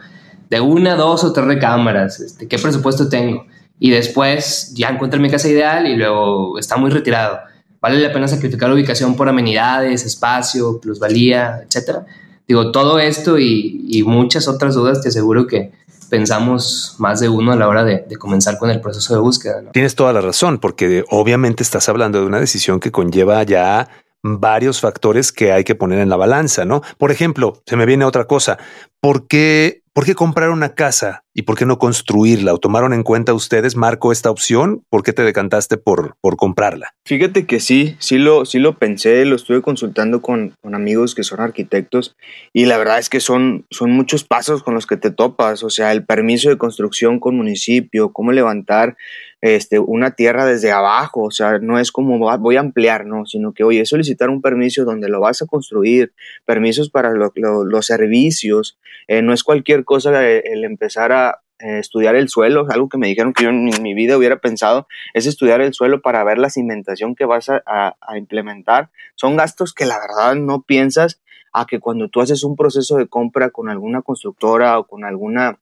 De 0.49 0.61
una, 0.61 0.97
dos 0.97 1.25
o 1.25 1.33
tres 1.35 1.47
recámaras, 1.47 2.21
este, 2.21 2.49
¿qué 2.49 2.59
presupuesto 2.59 3.11
tengo? 3.11 3.45
Y 3.79 3.91
después 3.91 4.73
ya 4.73 4.89
encuentro 4.89 5.21
mi 5.21 5.29
casa 5.29 5.47
ideal 5.47 5.87
y 5.89 5.97
luego 5.97 6.59
está 6.59 6.79
muy 6.79 6.91
retirado. 6.91 7.41
¿Vale 7.83 8.01
la 8.01 8.15
pena 8.15 8.27
sacrificar 8.27 8.71
la 8.71 8.77
ubicación 8.77 9.15
por 9.15 9.29
amenidades, 9.29 10.07
espacio, 10.07 10.81
plusvalía, 10.81 11.61
etcétera? 11.67 12.07
Digo, 12.49 12.73
todo 12.73 12.99
esto 12.99 13.39
y 13.39 14.03
muchas 14.07 14.49
otras 14.49 14.75
dudas 14.75 15.03
te 15.03 15.11
aseguro 15.11 15.47
que, 15.47 15.73
pensamos 16.09 16.97
más 16.99 17.21
de 17.21 17.29
uno 17.29 17.53
a 17.53 17.57
la 17.57 17.69
hora 17.69 17.85
de, 17.85 18.05
comenzar 18.19 18.59
con 18.59 18.71
el 18.71 18.81
proceso 18.81 19.15
de 19.15 19.21
búsqueda. 19.21 19.63
Tienes 19.73 19.95
toda 19.95 20.13
la 20.13 20.21
razón, 20.21 20.59
porque 20.59 21.05
obviamente 21.11 21.63
estás 21.63 21.89
hablando 21.89 22.21
de 22.21 22.27
una 22.27 22.41
decisión 22.41 22.81
que 22.81 22.91
conlleva 22.91 23.43
ya 23.43 23.89
varios 24.23 24.81
factores 24.81 25.33
que 25.33 25.53
hay 25.53 25.65
que 25.65 25.75
poner 25.75 25.99
en 25.99 26.09
la 26.09 26.17
balanza, 26.17 26.65
¿no? 26.65 26.83
Por 26.99 27.11
ejemplo, 27.11 27.63
se 27.67 27.77
me 27.77 27.87
viene 27.87 28.05
otra 28.05 28.25
cosa. 28.27 28.59
¿Por 29.01 29.27
qué 29.27 29.84
¿Por 29.95 30.05
qué 30.05 30.17
comprar 30.17 30.51
una 30.51 30.75
casa 30.75 31.23
y 31.35 31.43
por 31.43 31.57
qué 31.57 31.67
no 31.67 31.79
construirla? 31.79 32.53
¿O 32.53 32.59
tomaron 32.59 32.93
en 32.93 33.05
cuenta 33.05 33.33
ustedes, 33.33 33.77
Marco, 33.77 34.11
esta 34.11 34.29
opción? 34.29 34.83
¿Por 34.91 35.05
qué 35.05 35.13
te 35.13 35.23
decantaste 35.23 35.77
por, 35.77 36.17
por 36.21 36.37
comprarla? 36.37 36.95
Fíjate 37.05 37.47
que 37.47 37.61
sí, 37.61 37.95
sí 38.01 38.19
lo, 38.19 38.45
sí 38.45 38.59
lo 38.59 38.77
pensé, 38.77 39.25
lo 39.25 39.37
estuve 39.37 39.63
consultando 39.63 40.21
con, 40.21 40.57
con, 40.61 40.75
amigos 40.75 41.15
que 41.15 41.23
son 41.23 41.39
arquitectos 41.39 42.17
y 42.53 42.67
la 42.67 42.77
verdad 42.77 42.99
es 42.99 43.09
que 43.09 43.21
son, 43.21 43.67
son 43.71 43.93
muchos 43.93 44.25
pasos 44.25 44.65
con 44.65 44.75
los 44.75 44.89
que 44.89 44.97
te 44.97 45.13
topas, 45.13 45.63
o 45.63 45.71
sea, 45.71 45.93
el 45.93 46.05
permiso 46.05 46.49
de 46.49 46.59
construcción 46.59 47.21
con 47.21 47.37
municipio, 47.37 48.13
cómo 48.13 48.33
levantar 48.33 48.97
este, 49.45 49.79
una 49.79 50.13
tierra 50.13 50.47
desde 50.47 50.73
abajo, 50.73 51.25
o 51.25 51.31
sea, 51.31 51.59
no 51.59 51.79
es 51.79 51.93
como 51.93 52.19
voy 52.39 52.57
a 52.57 52.61
ampliar, 52.61 53.05
no, 53.05 53.27
sino 53.27 53.53
que, 53.53 53.63
oye, 53.63 53.85
solicitar 53.85 54.31
un 54.31 54.41
permiso 54.41 54.87
donde 54.87 55.11
lo 55.11 55.21
vas 55.21 55.43
a 55.43 55.47
construir, 55.47 56.15
permisos 56.47 56.89
para 56.89 57.13
los 57.13 57.87
servicios, 57.87 58.79
eh, 59.07 59.21
no 59.21 59.35
es 59.35 59.45
cualquier 59.45 59.85
cosa 59.85 60.27
el 60.27 60.65
empezar 60.65 61.13
a 61.13 61.43
eh, 61.59 61.79
estudiar 61.79 62.15
el 62.15 62.31
suelo, 62.31 62.67
algo 62.71 62.89
que 62.89 62.97
me 62.97 63.07
dijeron 63.07 63.35
que 63.35 63.45
yo 63.45 63.51
en 63.51 63.83
mi 63.83 63.93
vida 63.93 64.17
hubiera 64.17 64.39
pensado, 64.39 64.89
es 65.13 65.27
estudiar 65.27 65.61
el 65.61 65.75
suelo 65.75 66.01
para 66.01 66.25
ver 66.25 66.39
la 66.39 66.49
cimentación 66.49 67.15
que 67.15 67.27
vas 67.27 67.51
a, 67.51 67.63
a 67.67 68.17
implementar. 68.17 68.89
Son 69.15 69.37
gastos 69.37 69.75
que 69.75 69.85
la 69.85 69.99
verdad 69.99 70.37
no 70.37 70.63
piensas 70.63 71.21
a 71.53 71.67
que 71.67 71.81
cuando 71.81 72.09
tú 72.09 72.23
haces 72.23 72.45
un 72.45 72.57
proceso 72.57 72.97
de 72.97 73.09
compra 73.09 73.51
con 73.51 73.69
alguna 73.69 74.01
constructora 74.01 74.79
o 74.79 74.87
con 74.87 75.05
alguna 75.05 75.59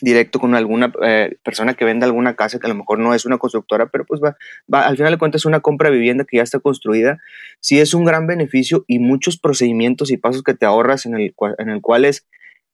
directo 0.00 0.38
con 0.38 0.54
alguna 0.54 0.92
eh, 1.02 1.36
persona 1.42 1.74
que 1.74 1.84
venda 1.84 2.06
alguna 2.06 2.36
casa 2.36 2.58
que 2.58 2.66
a 2.66 2.68
lo 2.68 2.74
mejor 2.74 2.98
no 2.98 3.14
es 3.14 3.24
una 3.24 3.38
constructora, 3.38 3.86
pero 3.86 4.04
pues 4.04 4.20
va, 4.22 4.36
va, 4.72 4.86
al 4.86 4.96
final 4.96 5.12
de 5.12 5.18
cuentas 5.18 5.42
es 5.42 5.46
una 5.46 5.60
compra 5.60 5.90
de 5.90 5.96
vivienda 5.96 6.24
que 6.24 6.36
ya 6.36 6.42
está 6.42 6.58
construida, 6.58 7.18
sí 7.60 7.80
es 7.80 7.94
un 7.94 8.04
gran 8.04 8.26
beneficio 8.26 8.84
y 8.86 8.98
muchos 8.98 9.38
procedimientos 9.38 10.10
y 10.10 10.18
pasos 10.18 10.42
que 10.42 10.54
te 10.54 10.66
ahorras 10.66 11.06
en 11.06 11.14
el, 11.14 11.34
en 11.58 11.70
el 11.70 11.80
cual 11.80 12.04
es 12.04 12.26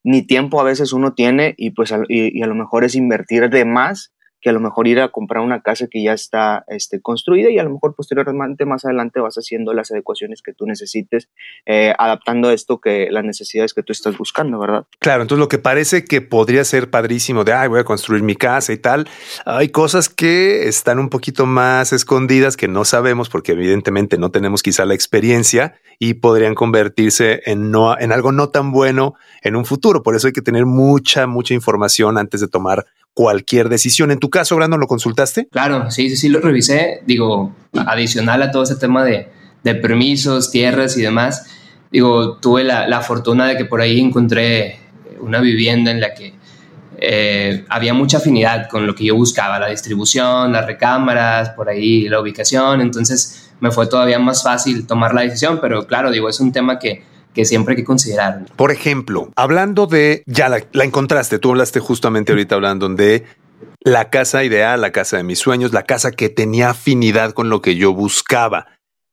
ni 0.05 0.27
tiempo 0.27 0.61
a 0.61 0.65
veces 0.65 0.93
uno 0.93 1.15
tiene 1.15 1.55
y 1.57 1.71
pues 1.71 1.93
y, 2.09 2.39
y 2.39 2.43
a 2.43 2.47
lo 2.47 2.57
mejor 2.57 2.85
es 2.85 2.97
invertir 2.97 3.49
de 3.51 3.65
más 3.65 4.13
que 4.43 4.51
a 4.51 4.53
lo 4.53 4.61
mejor 4.61 4.89
ir 4.89 5.01
a 5.01 5.09
comprar 5.09 5.43
una 5.43 5.63
casa 5.63 5.87
que 5.87 6.03
ya 6.03 6.13
está 6.13 6.65
este, 6.67 7.01
construida 7.01 7.49
y 7.51 7.59
a 7.59 7.63
lo 7.63 7.71
mejor 7.71 7.95
posteriormente 7.95 8.67
más 8.67 8.85
adelante 8.85 9.21
vas 9.21 9.37
haciendo 9.37 9.73
las 9.73 9.93
adecuaciones 9.93 10.43
que 10.43 10.53
tú 10.53 10.67
necesites, 10.67 11.29
eh, 11.65 11.95
adaptando 11.97 12.51
esto 12.51 12.81
que 12.81 13.09
las 13.11 13.25
necesidades 13.25 13.73
que 13.73 13.85
tú 13.85 13.93
estás 13.93 14.19
buscando, 14.19 14.59
¿verdad? 14.59 14.85
Claro, 14.99 15.23
entonces 15.23 15.41
lo 15.41 15.49
que 15.49 15.59
parece 15.59 16.05
que 16.05 16.21
podría 16.21 16.65
ser 16.65 16.91
padrísimo 16.91 17.45
de, 17.45 17.53
ay, 17.53 17.69
voy 17.69 17.81
a 17.81 17.85
construir 17.85 18.25
mi 18.25 18.35
casa 18.35 18.73
y 18.73 18.79
tal, 18.79 19.09
hay 19.47 19.69
cosas 19.69 20.09
que 20.09 20.67
están 20.67 20.99
un 20.99 21.09
poquito 21.09 21.47
más 21.47 21.93
escondidas 21.93 22.57
que 22.57 22.67
no 22.67 22.85
sabemos 22.85 23.31
porque 23.31 23.53
evidentemente 23.53 24.19
no 24.19 24.31
tenemos 24.31 24.63
quizá 24.63 24.85
la 24.85 24.95
experiencia 24.95 25.75
y 26.01 26.15
podrían 26.15 26.57
convertirse 26.57 27.43
en, 27.47 27.71
no, 27.71 27.97
en 27.97 28.11
algo 28.11 28.33
no 28.33 28.49
tan 28.49 28.73
bueno 28.73 29.15
en 29.43 29.55
un 29.55 29.65
futuro. 29.65 30.03
Por 30.03 30.17
eso 30.17 30.27
hay 30.27 30.33
que 30.33 30.43
tener 30.43 30.67
mucha, 30.67 31.29
mucha 31.29 31.55
información 31.55 32.19
antes 32.19 32.41
de 32.41 32.49
tomar 32.49 32.87
cualquier 33.15 33.69
decisión. 33.69 34.11
En 34.11 34.19
tu 34.19 34.31
caso, 34.31 34.57
Brandon, 34.57 34.81
¿lo 34.81 34.87
consultaste? 34.87 35.49
Claro, 35.51 35.91
sí, 35.91 36.09
sí, 36.11 36.17
sí, 36.17 36.29
lo 36.29 36.41
revisé. 36.41 37.01
Digo, 37.07 37.55
adicional 37.75 38.43
a 38.43 38.51
todo 38.51 38.63
ese 38.63 38.77
tema 38.77 39.05
de, 39.05 39.29
de 39.63 39.75
permisos, 39.75 40.51
tierras 40.51 40.97
y 40.97 41.03
demás, 41.03 41.47
digo, 41.91 42.37
tuve 42.39 42.65
la, 42.65 43.01
fortuna 43.03 43.47
de 43.47 43.57
que 43.57 43.65
por 43.65 43.81
ahí 43.81 44.01
encontré 44.01 44.79
una 45.21 45.41
vivienda 45.41 45.91
en 45.91 46.01
la 46.01 46.15
que 46.15 46.35
eh, 46.99 47.65
había 47.69 47.95
mucha 47.95 48.19
afinidad 48.19 48.69
con 48.69 48.87
lo 48.87 48.95
que 48.95 49.05
yo 49.05 49.15
buscaba, 49.15 49.59
la 49.59 49.69
distribución, 49.69 50.53
las 50.53 50.67
recámaras, 50.67 51.51
por 51.51 51.69
ahí 51.69 52.09
la 52.09 52.21
ubicación, 52.21 52.81
entonces 52.81 53.51
me 53.61 53.71
fue 53.71 53.87
todavía 53.87 54.19
más 54.19 54.43
fácil 54.43 54.87
tomar 54.87 55.15
la 55.15 55.23
decisión, 55.23 55.59
pero 55.61 55.87
claro, 55.87 56.11
digo, 56.11 56.29
es 56.29 56.41
un 56.41 56.53
tema 56.53 56.79
que 56.79 57.05
que 57.35 57.45
siempre 57.45 57.73
hay 57.73 57.77
que 57.77 57.85
considerar. 57.85 58.45
Por 58.57 58.71
ejemplo, 58.71 59.31
hablando 59.37 59.87
de, 59.87 60.23
ya 60.27 60.49
la, 60.49 60.63
la, 60.73 60.85
encontraste, 60.85 61.39
tú 61.39 61.51
hablaste 61.51 61.81
justamente 61.81 62.33
ahorita 62.33 62.55
hablando 62.55 62.89
de 62.89 63.25
la 63.81 64.11
casa 64.11 64.45
ideal, 64.45 64.81
la 64.81 64.93
casa 64.93 65.17
de 65.17 65.25
mis 65.25 65.39
sueños, 65.39 65.73
la 65.73 65.85
casa 65.85 66.13
que 66.13 66.29
tenía 66.29 66.71
afinidad 66.71 67.33
con 67.33 67.49
lo 67.49 67.63
que 67.63 67.77
yo 67.77 67.93
buscaba. 67.93 68.67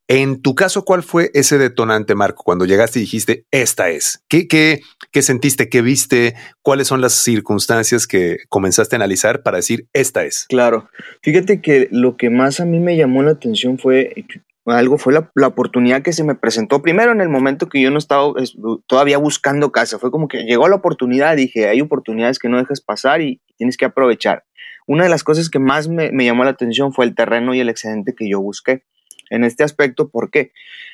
En 0.08 0.42
tu 0.42 0.56
caso, 0.56 0.86
¿cuál 0.86 1.04
fue 1.04 1.30
ese 1.36 1.60
detonante, 1.60 2.16
Marco, 2.16 2.44
cuando 2.44 2.66
llegaste 2.66 2.98
y 2.98 3.04
dijiste, 3.04 3.46
esta 3.52 3.92
es? 3.92 4.24
¿Qué, 4.28 4.48
qué, 4.48 4.82
qué 5.12 5.22
sentiste? 5.22 5.70
¿Qué 5.70 5.84
viste? 5.84 6.34
¿Cuáles 6.64 6.88
son 6.88 7.00
las 7.00 7.14
circunstancias 7.14 8.08
que 8.08 8.38
comenzaste 8.50 8.96
a 8.96 8.98
analizar 8.98 9.44
para 9.44 9.58
decir, 9.58 9.88
esta 9.94 10.24
es? 10.26 10.48
Claro, 10.50 10.90
fíjate 11.22 11.62
que 11.62 11.90
lo 11.92 12.18
que 12.18 12.32
más 12.32 12.60
a 12.60 12.66
mí 12.66 12.80
me 12.80 12.98
llamó 12.98 13.22
la 13.22 13.32
atención 13.32 13.78
fue 13.78 14.26
algo 14.66 14.98
fue 14.98 15.14
la, 15.14 15.32
la, 15.36 15.48
oportunidad 15.48 16.02
que 16.02 16.14
se 16.14 16.24
me 16.24 16.36
presentó 16.36 16.82
primero 16.82 17.12
en 17.12 17.22
el 17.22 17.30
momento 17.30 17.70
que 17.70 17.82
yo 17.82 17.92
no 17.92 17.98
estaba 17.98 18.34
es, 18.38 18.56
todavía 18.88 19.18
buscando 19.18 19.72
casa. 19.72 20.00
Fue 20.00 20.12
como 20.12 20.28
que 20.28 20.44
llegó 20.44 20.68
la 20.68 20.76
oportunidad, 20.76 21.36
dije, 21.36 21.68
hay 21.68 21.82
oportunidades 21.82 22.40
que 22.40 22.50
no 22.50 22.58
dejas 22.58 22.82
pasar 22.82 23.22
y 23.22 23.42
tienes 23.58 23.78
que 23.78 23.86
aprovechar. 23.86 24.44
Una 24.88 25.04
de 25.04 25.10
las 25.10 25.24
cosas 25.24 25.50
que 25.50 25.60
más 25.60 25.88
me, 25.88 26.12
me 26.12 26.26
llamó 26.26 26.44
la 26.44 26.52
atención 26.52 26.94
fue 26.94 27.06
el 27.06 27.16
terreno 27.16 27.54
y 27.54 27.60
el 27.60 27.70
excedente 27.70 28.14
que 28.16 28.30
yo 28.30 28.42
busqué 28.42 28.84
en 29.30 29.44
este 29.44 29.64
aspecto. 29.64 30.10
¿Por 30.10 30.30
qué? 30.30 30.52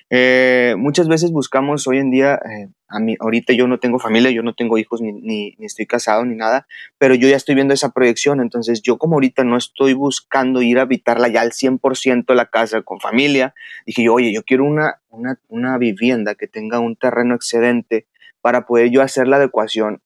Eh, 0.10 0.76
muchas 0.78 1.08
veces 1.08 1.32
buscamos 1.32 1.88
hoy 1.88 1.98
en 1.98 2.12
día, 2.12 2.36
eh, 2.36 2.70
a 2.88 3.00
mí, 3.00 3.16
ahorita 3.20 3.54
yo 3.54 3.68
no 3.68 3.80
tengo 3.80 3.98
familia, 3.98 4.30
yo 4.32 4.44
no 4.44 4.54
tengo 4.54 4.78
hijos, 4.78 5.02
ni, 5.02 5.12
ni, 5.12 5.56
ni, 5.58 5.66
estoy 5.66 5.88
casado, 5.88 6.24
ni 6.26 6.36
nada, 6.36 6.68
pero 6.98 7.16
yo 7.16 7.28
ya 7.28 7.36
estoy 7.36 7.56
viendo 7.56 7.74
esa 7.74 7.90
proyección. 7.90 8.40
Entonces, 8.40 8.82
yo 8.82 8.98
como 8.98 9.16
ahorita 9.16 9.44
no 9.44 9.58
estoy 9.58 9.94
buscando 9.94 10.62
ir 10.62 10.80
a 10.80 10.84
habitarla 10.84 11.28
ya 11.28 11.42
al 11.42 11.52
100% 11.52 12.34
la 12.34 12.46
casa 12.46 12.82
con 12.84 13.00
familia, 13.00 13.54
dije 13.86 14.04
yo, 14.04 14.14
oye, 14.14 14.34
yo 14.34 14.44
quiero 14.44 14.66
una, 14.66 15.02
una, 15.10 15.40
una 15.48 15.78
vivienda 15.78 16.36
que 16.36 16.48
tenga 16.48 16.80
un 16.80 16.96
terreno 16.96 17.36
excedente 17.36 18.08
para 18.42 18.68
poder 18.68 18.92
yo 18.92 19.02
hacer 19.02 19.28
la 19.28 19.38
adecuación 19.38 20.02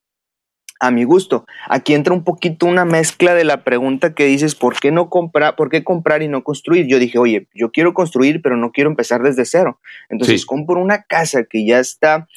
a 0.80 0.92
mi 0.92 1.04
gusto. 1.04 1.46
Aquí 1.68 1.94
entra 1.94 2.14
un 2.14 2.24
poquito 2.24 2.66
una 2.66 2.86
mezcla 2.86 3.36
de 3.36 3.44
la 3.44 3.64
pregunta 3.64 4.14
que 4.14 4.26
dices, 4.26 4.56
¿por 4.56 4.80
qué 4.80 4.92
no 4.92 5.10
comprar, 5.10 5.56
por 5.56 5.70
qué 5.70 5.84
comprar 5.84 6.22
y 6.24 6.28
no 6.28 6.44
construir? 6.44 6.88
Yo 6.88 7.00
dije, 7.00 7.18
oye, 7.18 7.48
yo 7.54 7.72
quiero 7.72 7.94
construir, 7.94 8.42
pero 8.42 8.56
no 8.56 8.72
quiero 8.72 8.90
empezar 8.90 9.22
desde 9.22 9.46
cero. 9.46 9.80
Entonces 10.10 10.42
sí. 10.42 10.48
compro 10.48 10.82
una 10.82 11.04
casa 11.04 11.44
que 11.44 11.66
ya 11.66 11.80
está 11.80 12.28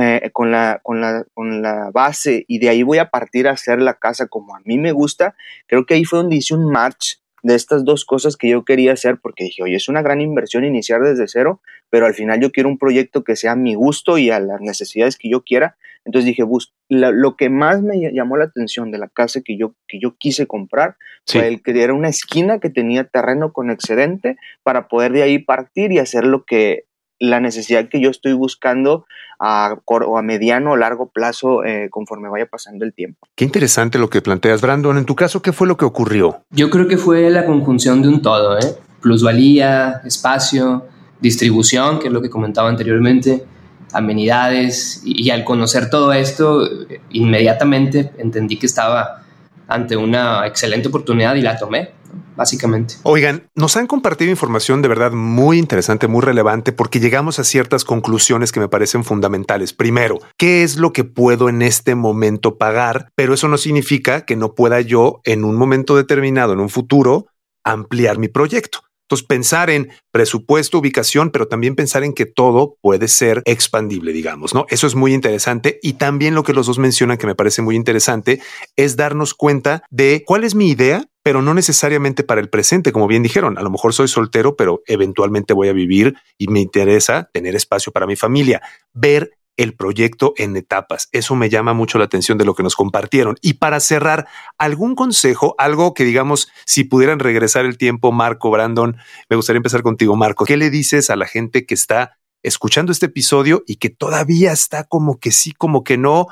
eh, 0.00 0.30
con, 0.32 0.52
la, 0.52 0.78
con, 0.84 1.00
la, 1.00 1.24
con 1.34 1.62
la 1.62 1.90
base 1.92 2.44
y 2.46 2.60
de 2.60 2.68
ahí 2.68 2.84
voy 2.84 2.98
a 2.98 3.10
partir 3.10 3.48
a 3.48 3.52
hacer 3.52 3.80
la 3.80 3.94
casa 3.94 4.28
como 4.28 4.54
a 4.54 4.60
mí 4.64 4.78
me 4.78 4.92
gusta. 4.92 5.34
Creo 5.66 5.84
que 5.84 5.94
ahí 5.94 6.04
fue 6.04 6.20
donde 6.20 6.36
hice 6.36 6.54
un 6.54 6.70
match 6.70 7.14
de 7.42 7.54
estas 7.54 7.84
dos 7.84 8.04
cosas 8.04 8.36
que 8.36 8.48
yo 8.50 8.64
quería 8.64 8.92
hacer 8.92 9.18
porque 9.20 9.44
dije, 9.44 9.62
oye, 9.62 9.74
es 9.74 9.88
una 9.88 10.02
gran 10.02 10.20
inversión 10.20 10.64
iniciar 10.64 11.02
desde 11.02 11.26
cero, 11.26 11.60
pero 11.88 12.06
al 12.06 12.14
final 12.14 12.40
yo 12.40 12.52
quiero 12.52 12.68
un 12.68 12.78
proyecto 12.78 13.24
que 13.24 13.34
sea 13.34 13.52
a 13.52 13.56
mi 13.56 13.74
gusto 13.74 14.18
y 14.18 14.30
a 14.30 14.38
las 14.38 14.60
necesidades 14.60 15.16
que 15.16 15.28
yo 15.28 15.42
quiera. 15.42 15.76
Entonces 16.10 16.26
dije, 16.26 16.42
bus 16.42 16.74
la, 16.88 17.12
lo 17.12 17.36
que 17.36 17.50
más 17.50 17.82
me 17.82 18.12
llamó 18.12 18.36
la 18.36 18.46
atención 18.46 18.90
de 18.90 18.98
la 18.98 19.06
casa 19.06 19.42
que 19.44 19.56
yo, 19.56 19.74
que 19.86 20.00
yo 20.00 20.16
quise 20.18 20.48
comprar 20.48 20.96
sí. 21.24 21.38
fue 21.38 21.46
el 21.46 21.62
que 21.62 21.80
era 21.80 21.94
una 21.94 22.08
esquina 22.08 22.58
que 22.58 22.68
tenía 22.68 23.04
terreno 23.04 23.52
con 23.52 23.70
excedente 23.70 24.36
para 24.64 24.88
poder 24.88 25.12
de 25.12 25.22
ahí 25.22 25.38
partir 25.38 25.92
y 25.92 26.00
hacer 26.00 26.26
lo 26.26 26.44
que 26.44 26.86
la 27.20 27.38
necesidad 27.38 27.88
que 27.88 28.00
yo 28.00 28.10
estoy 28.10 28.32
buscando 28.32 29.06
a, 29.38 29.76
o 29.86 30.18
a 30.18 30.22
mediano 30.22 30.72
o 30.72 30.76
largo 30.76 31.10
plazo 31.10 31.64
eh, 31.64 31.88
conforme 31.90 32.28
vaya 32.28 32.46
pasando 32.46 32.84
el 32.84 32.92
tiempo. 32.92 33.28
Qué 33.36 33.44
interesante 33.44 33.98
lo 33.98 34.10
que 34.10 34.20
planteas, 34.20 34.60
Brandon. 34.60 34.98
En 34.98 35.04
tu 35.04 35.14
caso, 35.14 35.42
¿qué 35.42 35.52
fue 35.52 35.68
lo 35.68 35.76
que 35.76 35.84
ocurrió? 35.84 36.42
Yo 36.50 36.70
creo 36.70 36.88
que 36.88 36.96
fue 36.96 37.30
la 37.30 37.46
conjunción 37.46 38.02
de 38.02 38.08
un 38.08 38.20
todo, 38.20 38.58
¿eh? 38.58 38.74
plusvalía, 39.00 40.00
espacio, 40.04 40.86
distribución, 41.20 42.00
que 42.00 42.08
es 42.08 42.12
lo 42.12 42.20
que 42.20 42.30
comentaba 42.30 42.68
anteriormente, 42.68 43.44
amenidades, 43.92 45.02
y, 45.04 45.30
al 45.30 45.44
conocer 45.44 45.90
todo 45.90 46.12
esto, 46.12 46.68
inmediatamente 47.10 48.12
entendí 48.18 48.56
que 48.56 48.66
estaba 48.66 49.22
ante 49.68 49.96
una 49.96 50.46
excelente 50.46 50.88
oportunidad 50.88 51.34
y 51.36 51.42
la 51.42 51.56
tomé 51.56 52.00
básicamente. 52.36 52.94
Oigan, 53.02 53.48
nos 53.54 53.76
han 53.76 53.86
compartido 53.86 54.30
información 54.30 54.82
de 54.82 54.88
verdad 54.88 55.12
muy 55.12 55.58
interesante, 55.58 56.08
muy 56.08 56.22
relevante, 56.22 56.72
porque 56.72 57.00
llegamos 57.00 57.38
a 57.38 57.44
ciertas 57.44 57.84
conclusiones 57.84 58.52
que 58.52 58.60
me 58.60 58.68
parecen 58.68 59.04
fundamentales. 59.04 59.72
Primero, 59.72 60.18
¿qué 60.36 60.62
es 60.62 60.76
lo 60.76 60.92
que 60.92 61.04
puedo 61.04 61.48
en 61.48 61.62
este 61.62 61.94
momento 61.94 62.56
pagar? 62.56 63.10
Pero 63.14 63.34
eso 63.34 63.48
no 63.48 63.58
significa 63.58 64.24
que 64.24 64.36
no 64.36 64.54
pueda 64.54 64.80
yo 64.80 65.20
en 65.24 65.44
un 65.44 65.56
momento 65.56 65.96
determinado, 65.96 66.52
en 66.52 66.60
un 66.60 66.70
futuro, 66.70 67.26
ampliar 67.62 68.18
mi 68.18 68.28
proyecto. 68.28 68.80
Entonces, 69.10 69.26
pensar 69.26 69.70
en 69.70 69.90
presupuesto, 70.12 70.78
ubicación, 70.78 71.30
pero 71.30 71.48
también 71.48 71.74
pensar 71.74 72.04
en 72.04 72.12
que 72.12 72.26
todo 72.26 72.76
puede 72.80 73.08
ser 73.08 73.42
expandible, 73.44 74.12
digamos, 74.12 74.54
¿no? 74.54 74.66
Eso 74.68 74.86
es 74.86 74.94
muy 74.94 75.14
interesante. 75.14 75.80
Y 75.82 75.94
también 75.94 76.36
lo 76.36 76.44
que 76.44 76.52
los 76.52 76.68
dos 76.68 76.78
mencionan, 76.78 77.18
que 77.18 77.26
me 77.26 77.34
parece 77.34 77.60
muy 77.60 77.74
interesante, 77.74 78.40
es 78.76 78.94
darnos 78.94 79.34
cuenta 79.34 79.82
de 79.90 80.22
cuál 80.24 80.44
es 80.44 80.54
mi 80.54 80.70
idea, 80.70 81.06
pero 81.24 81.42
no 81.42 81.54
necesariamente 81.54 82.22
para 82.22 82.40
el 82.40 82.50
presente, 82.50 82.92
como 82.92 83.08
bien 83.08 83.24
dijeron. 83.24 83.58
A 83.58 83.62
lo 83.62 83.70
mejor 83.70 83.94
soy 83.94 84.06
soltero, 84.06 84.54
pero 84.54 84.80
eventualmente 84.86 85.54
voy 85.54 85.66
a 85.66 85.72
vivir 85.72 86.14
y 86.38 86.46
me 86.46 86.60
interesa 86.60 87.30
tener 87.32 87.56
espacio 87.56 87.92
para 87.92 88.06
mi 88.06 88.14
familia. 88.14 88.62
Ver 88.92 89.32
el 89.60 89.74
proyecto 89.74 90.32
en 90.38 90.56
etapas. 90.56 91.10
Eso 91.12 91.36
me 91.36 91.50
llama 91.50 91.74
mucho 91.74 91.98
la 91.98 92.06
atención 92.06 92.38
de 92.38 92.46
lo 92.46 92.54
que 92.54 92.62
nos 92.62 92.76
compartieron. 92.76 93.36
Y 93.42 93.54
para 93.54 93.78
cerrar, 93.80 94.26
algún 94.56 94.94
consejo, 94.94 95.54
algo 95.58 95.92
que 95.92 96.04
digamos, 96.04 96.48
si 96.64 96.84
pudieran 96.84 97.18
regresar 97.18 97.66
el 97.66 97.76
tiempo, 97.76 98.10
Marco, 98.10 98.50
Brandon, 98.50 98.96
me 99.28 99.36
gustaría 99.36 99.58
empezar 99.58 99.82
contigo, 99.82 100.16
Marco. 100.16 100.46
¿Qué 100.46 100.56
le 100.56 100.70
dices 100.70 101.10
a 101.10 101.16
la 101.16 101.26
gente 101.26 101.66
que 101.66 101.74
está 101.74 102.16
escuchando 102.42 102.90
este 102.90 103.06
episodio 103.06 103.62
y 103.66 103.76
que 103.76 103.90
todavía 103.90 104.50
está 104.52 104.84
como 104.84 105.20
que 105.20 105.30
sí, 105.30 105.52
como 105.52 105.84
que 105.84 105.98
no? 105.98 106.26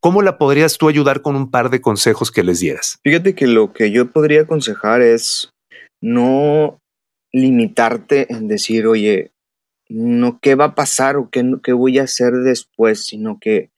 ¿Cómo 0.00 0.22
la 0.22 0.38
podrías 0.38 0.78
tú 0.78 0.88
ayudar 0.88 1.20
con 1.20 1.36
un 1.36 1.50
par 1.50 1.68
de 1.68 1.82
consejos 1.82 2.30
que 2.30 2.42
les 2.42 2.60
dieras? 2.60 2.98
Fíjate 3.04 3.34
que 3.34 3.46
lo 3.46 3.74
que 3.74 3.90
yo 3.90 4.10
podría 4.10 4.40
aconsejar 4.40 5.02
es 5.02 5.50
no 6.00 6.78
limitarte 7.30 8.32
en 8.32 8.48
decir, 8.48 8.86
oye, 8.86 9.32
no 9.90 10.38
qué 10.40 10.54
va 10.54 10.66
a 10.66 10.74
pasar 10.74 11.16
o 11.16 11.30
qué, 11.30 11.44
qué 11.62 11.72
voy 11.72 11.98
a 11.98 12.04
hacer 12.04 12.32
después, 12.32 13.04
sino 13.04 13.38
que 13.40 13.70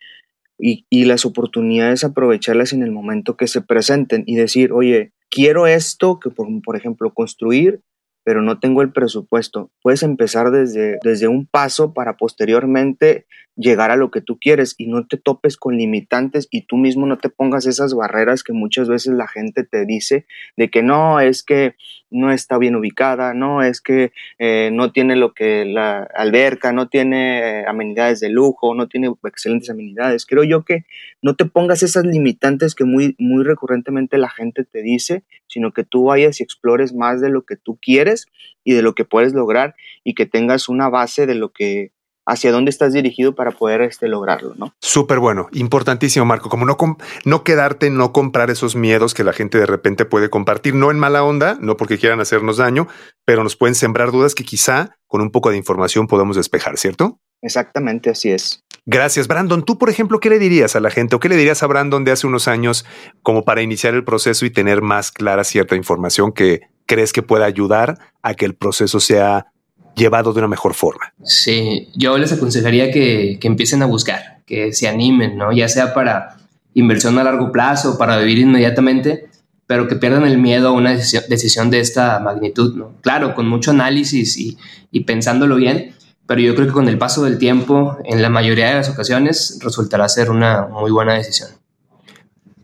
y, 0.58 0.86
y, 0.90 1.06
las 1.06 1.24
oportunidades 1.24 2.04
aprovecharlas 2.04 2.72
en 2.72 2.82
el 2.82 2.92
momento 2.92 3.36
que 3.36 3.48
se 3.48 3.62
presenten 3.62 4.22
y 4.26 4.36
decir, 4.36 4.72
oye, 4.72 5.12
quiero 5.28 5.66
esto, 5.66 6.20
que 6.20 6.30
por, 6.30 6.46
por 6.62 6.76
ejemplo 6.76 7.12
construir, 7.12 7.80
pero 8.22 8.42
no 8.42 8.60
tengo 8.60 8.82
el 8.82 8.92
presupuesto. 8.92 9.72
Puedes 9.82 10.02
empezar 10.04 10.52
desde, 10.52 10.98
desde 11.02 11.26
un 11.26 11.46
paso 11.46 11.92
para 11.94 12.16
posteriormente 12.16 13.26
llegar 13.56 13.90
a 13.90 13.96
lo 13.96 14.10
que 14.10 14.22
tú 14.22 14.38
quieres 14.38 14.74
y 14.78 14.86
no 14.86 15.06
te 15.06 15.18
topes 15.18 15.56
con 15.56 15.76
limitantes 15.76 16.48
y 16.50 16.62
tú 16.62 16.76
mismo 16.76 17.06
no 17.06 17.18
te 17.18 17.28
pongas 17.28 17.66
esas 17.66 17.94
barreras 17.94 18.42
que 18.42 18.52
muchas 18.52 18.88
veces 18.88 19.14
la 19.14 19.28
gente 19.28 19.64
te 19.64 19.84
dice 19.84 20.26
de 20.56 20.70
que 20.70 20.82
no, 20.82 21.20
es 21.20 21.42
que 21.42 21.74
no 22.10 22.30
está 22.30 22.58
bien 22.58 22.76
ubicada, 22.76 23.34
no, 23.34 23.62
es 23.62 23.80
que 23.80 24.12
eh, 24.38 24.70
no 24.72 24.92
tiene 24.92 25.16
lo 25.16 25.32
que 25.32 25.64
la 25.64 26.02
alberca, 26.14 26.72
no 26.72 26.88
tiene 26.88 27.60
eh, 27.60 27.64
amenidades 27.66 28.20
de 28.20 28.28
lujo, 28.28 28.74
no 28.74 28.88
tiene 28.88 29.12
excelentes 29.24 29.70
amenidades. 29.70 30.26
Creo 30.26 30.44
yo 30.44 30.62
que 30.64 30.84
no 31.22 31.34
te 31.34 31.44
pongas 31.44 31.82
esas 31.82 32.04
limitantes 32.04 32.74
que 32.74 32.84
muy, 32.84 33.16
muy 33.18 33.44
recurrentemente 33.44 34.18
la 34.18 34.28
gente 34.28 34.64
te 34.64 34.82
dice, 34.82 35.24
sino 35.46 35.72
que 35.72 35.84
tú 35.84 36.04
vayas 36.04 36.40
y 36.40 36.42
explores 36.42 36.94
más 36.94 37.20
de 37.20 37.30
lo 37.30 37.42
que 37.42 37.56
tú 37.56 37.78
quieres 37.80 38.26
y 38.64 38.74
de 38.74 38.82
lo 38.82 38.94
que 38.94 39.04
puedes 39.04 39.32
lograr 39.32 39.74
y 40.04 40.14
que 40.14 40.26
tengas 40.26 40.68
una 40.68 40.88
base 40.88 41.26
de 41.26 41.34
lo 41.34 41.50
que 41.52 41.92
hacia 42.26 42.52
dónde 42.52 42.70
estás 42.70 42.92
dirigido 42.92 43.34
para 43.34 43.50
poder 43.50 43.82
este, 43.82 44.08
lograrlo, 44.08 44.54
¿no? 44.56 44.74
Súper 44.80 45.18
bueno, 45.18 45.48
importantísimo, 45.52 46.24
Marco, 46.24 46.48
como 46.48 46.64
no, 46.64 46.76
no 47.24 47.44
quedarte, 47.44 47.90
no 47.90 48.12
comprar 48.12 48.50
esos 48.50 48.76
miedos 48.76 49.14
que 49.14 49.24
la 49.24 49.32
gente 49.32 49.58
de 49.58 49.66
repente 49.66 50.04
puede 50.04 50.30
compartir, 50.30 50.74
no 50.74 50.90
en 50.90 50.98
mala 50.98 51.24
onda, 51.24 51.56
no 51.60 51.76
porque 51.76 51.98
quieran 51.98 52.20
hacernos 52.20 52.58
daño, 52.58 52.88
pero 53.24 53.42
nos 53.42 53.56
pueden 53.56 53.74
sembrar 53.74 54.12
dudas 54.12 54.34
que 54.34 54.44
quizá 54.44 54.96
con 55.06 55.20
un 55.20 55.30
poco 55.30 55.50
de 55.50 55.56
información 55.56 56.06
podemos 56.06 56.36
despejar, 56.36 56.78
¿cierto? 56.78 57.18
Exactamente, 57.42 58.10
así 58.10 58.30
es. 58.30 58.62
Gracias, 58.84 59.28
Brandon. 59.28 59.64
Tú, 59.64 59.78
por 59.78 59.90
ejemplo, 59.90 60.18
¿qué 60.18 60.30
le 60.30 60.38
dirías 60.38 60.74
a 60.74 60.80
la 60.80 60.90
gente 60.90 61.14
o 61.14 61.20
qué 61.20 61.28
le 61.28 61.36
dirías 61.36 61.62
a 61.62 61.66
Brandon 61.66 62.04
de 62.04 62.12
hace 62.12 62.26
unos 62.26 62.48
años 62.48 62.84
como 63.22 63.44
para 63.44 63.62
iniciar 63.62 63.94
el 63.94 64.04
proceso 64.04 64.44
y 64.44 64.50
tener 64.50 64.82
más 64.82 65.12
clara 65.12 65.44
cierta 65.44 65.76
información 65.76 66.32
que 66.32 66.62
crees 66.86 67.12
que 67.12 67.22
pueda 67.22 67.44
ayudar 67.44 67.98
a 68.22 68.34
que 68.34 68.44
el 68.44 68.54
proceso 68.54 69.00
sea 69.00 69.51
llevado 69.94 70.32
de 70.32 70.38
una 70.38 70.48
mejor 70.48 70.74
forma. 70.74 71.12
Sí, 71.24 71.88
yo 71.94 72.18
les 72.18 72.32
aconsejaría 72.32 72.90
que, 72.90 73.38
empiecen 73.42 73.82
a 73.82 73.86
buscar, 73.86 74.40
que 74.46 74.72
se 74.72 74.88
animen, 74.88 75.36
¿no? 75.36 75.52
Ya 75.52 75.68
sea 75.68 75.94
para 75.94 76.36
inversión 76.74 77.18
a 77.18 77.24
largo 77.24 77.52
plazo, 77.52 77.98
para 77.98 78.18
vivir 78.18 78.38
inmediatamente, 78.38 79.28
pero 79.66 79.88
que 79.88 79.96
pierdan 79.96 80.24
el 80.24 80.38
miedo 80.38 80.68
a 80.68 80.72
una 80.72 80.90
decisión, 80.90 81.70
de 81.70 81.80
esta 81.80 82.18
magnitud, 82.20 82.74
¿no? 82.74 82.94
Claro, 83.00 83.34
con 83.34 83.48
mucho 83.48 83.70
análisis 83.70 84.36
y, 84.36 84.58
y 84.90 85.00
pensándolo 85.04 85.56
bien, 85.56 85.94
pero 86.26 86.40
yo 86.40 86.54
creo 86.54 86.68
que 86.68 86.72
con 86.72 86.88
el 86.88 86.98
paso 86.98 87.24
del 87.24 87.38
tiempo, 87.38 87.98
en 88.04 88.22
la 88.22 88.30
mayoría 88.30 88.68
de 88.68 88.74
las 88.74 88.88
ocasiones, 88.88 89.58
resultará 89.60 90.08
ser 90.08 90.30
una 90.30 90.66
muy 90.66 90.90
buena 90.90 91.14
decisión. 91.14 91.50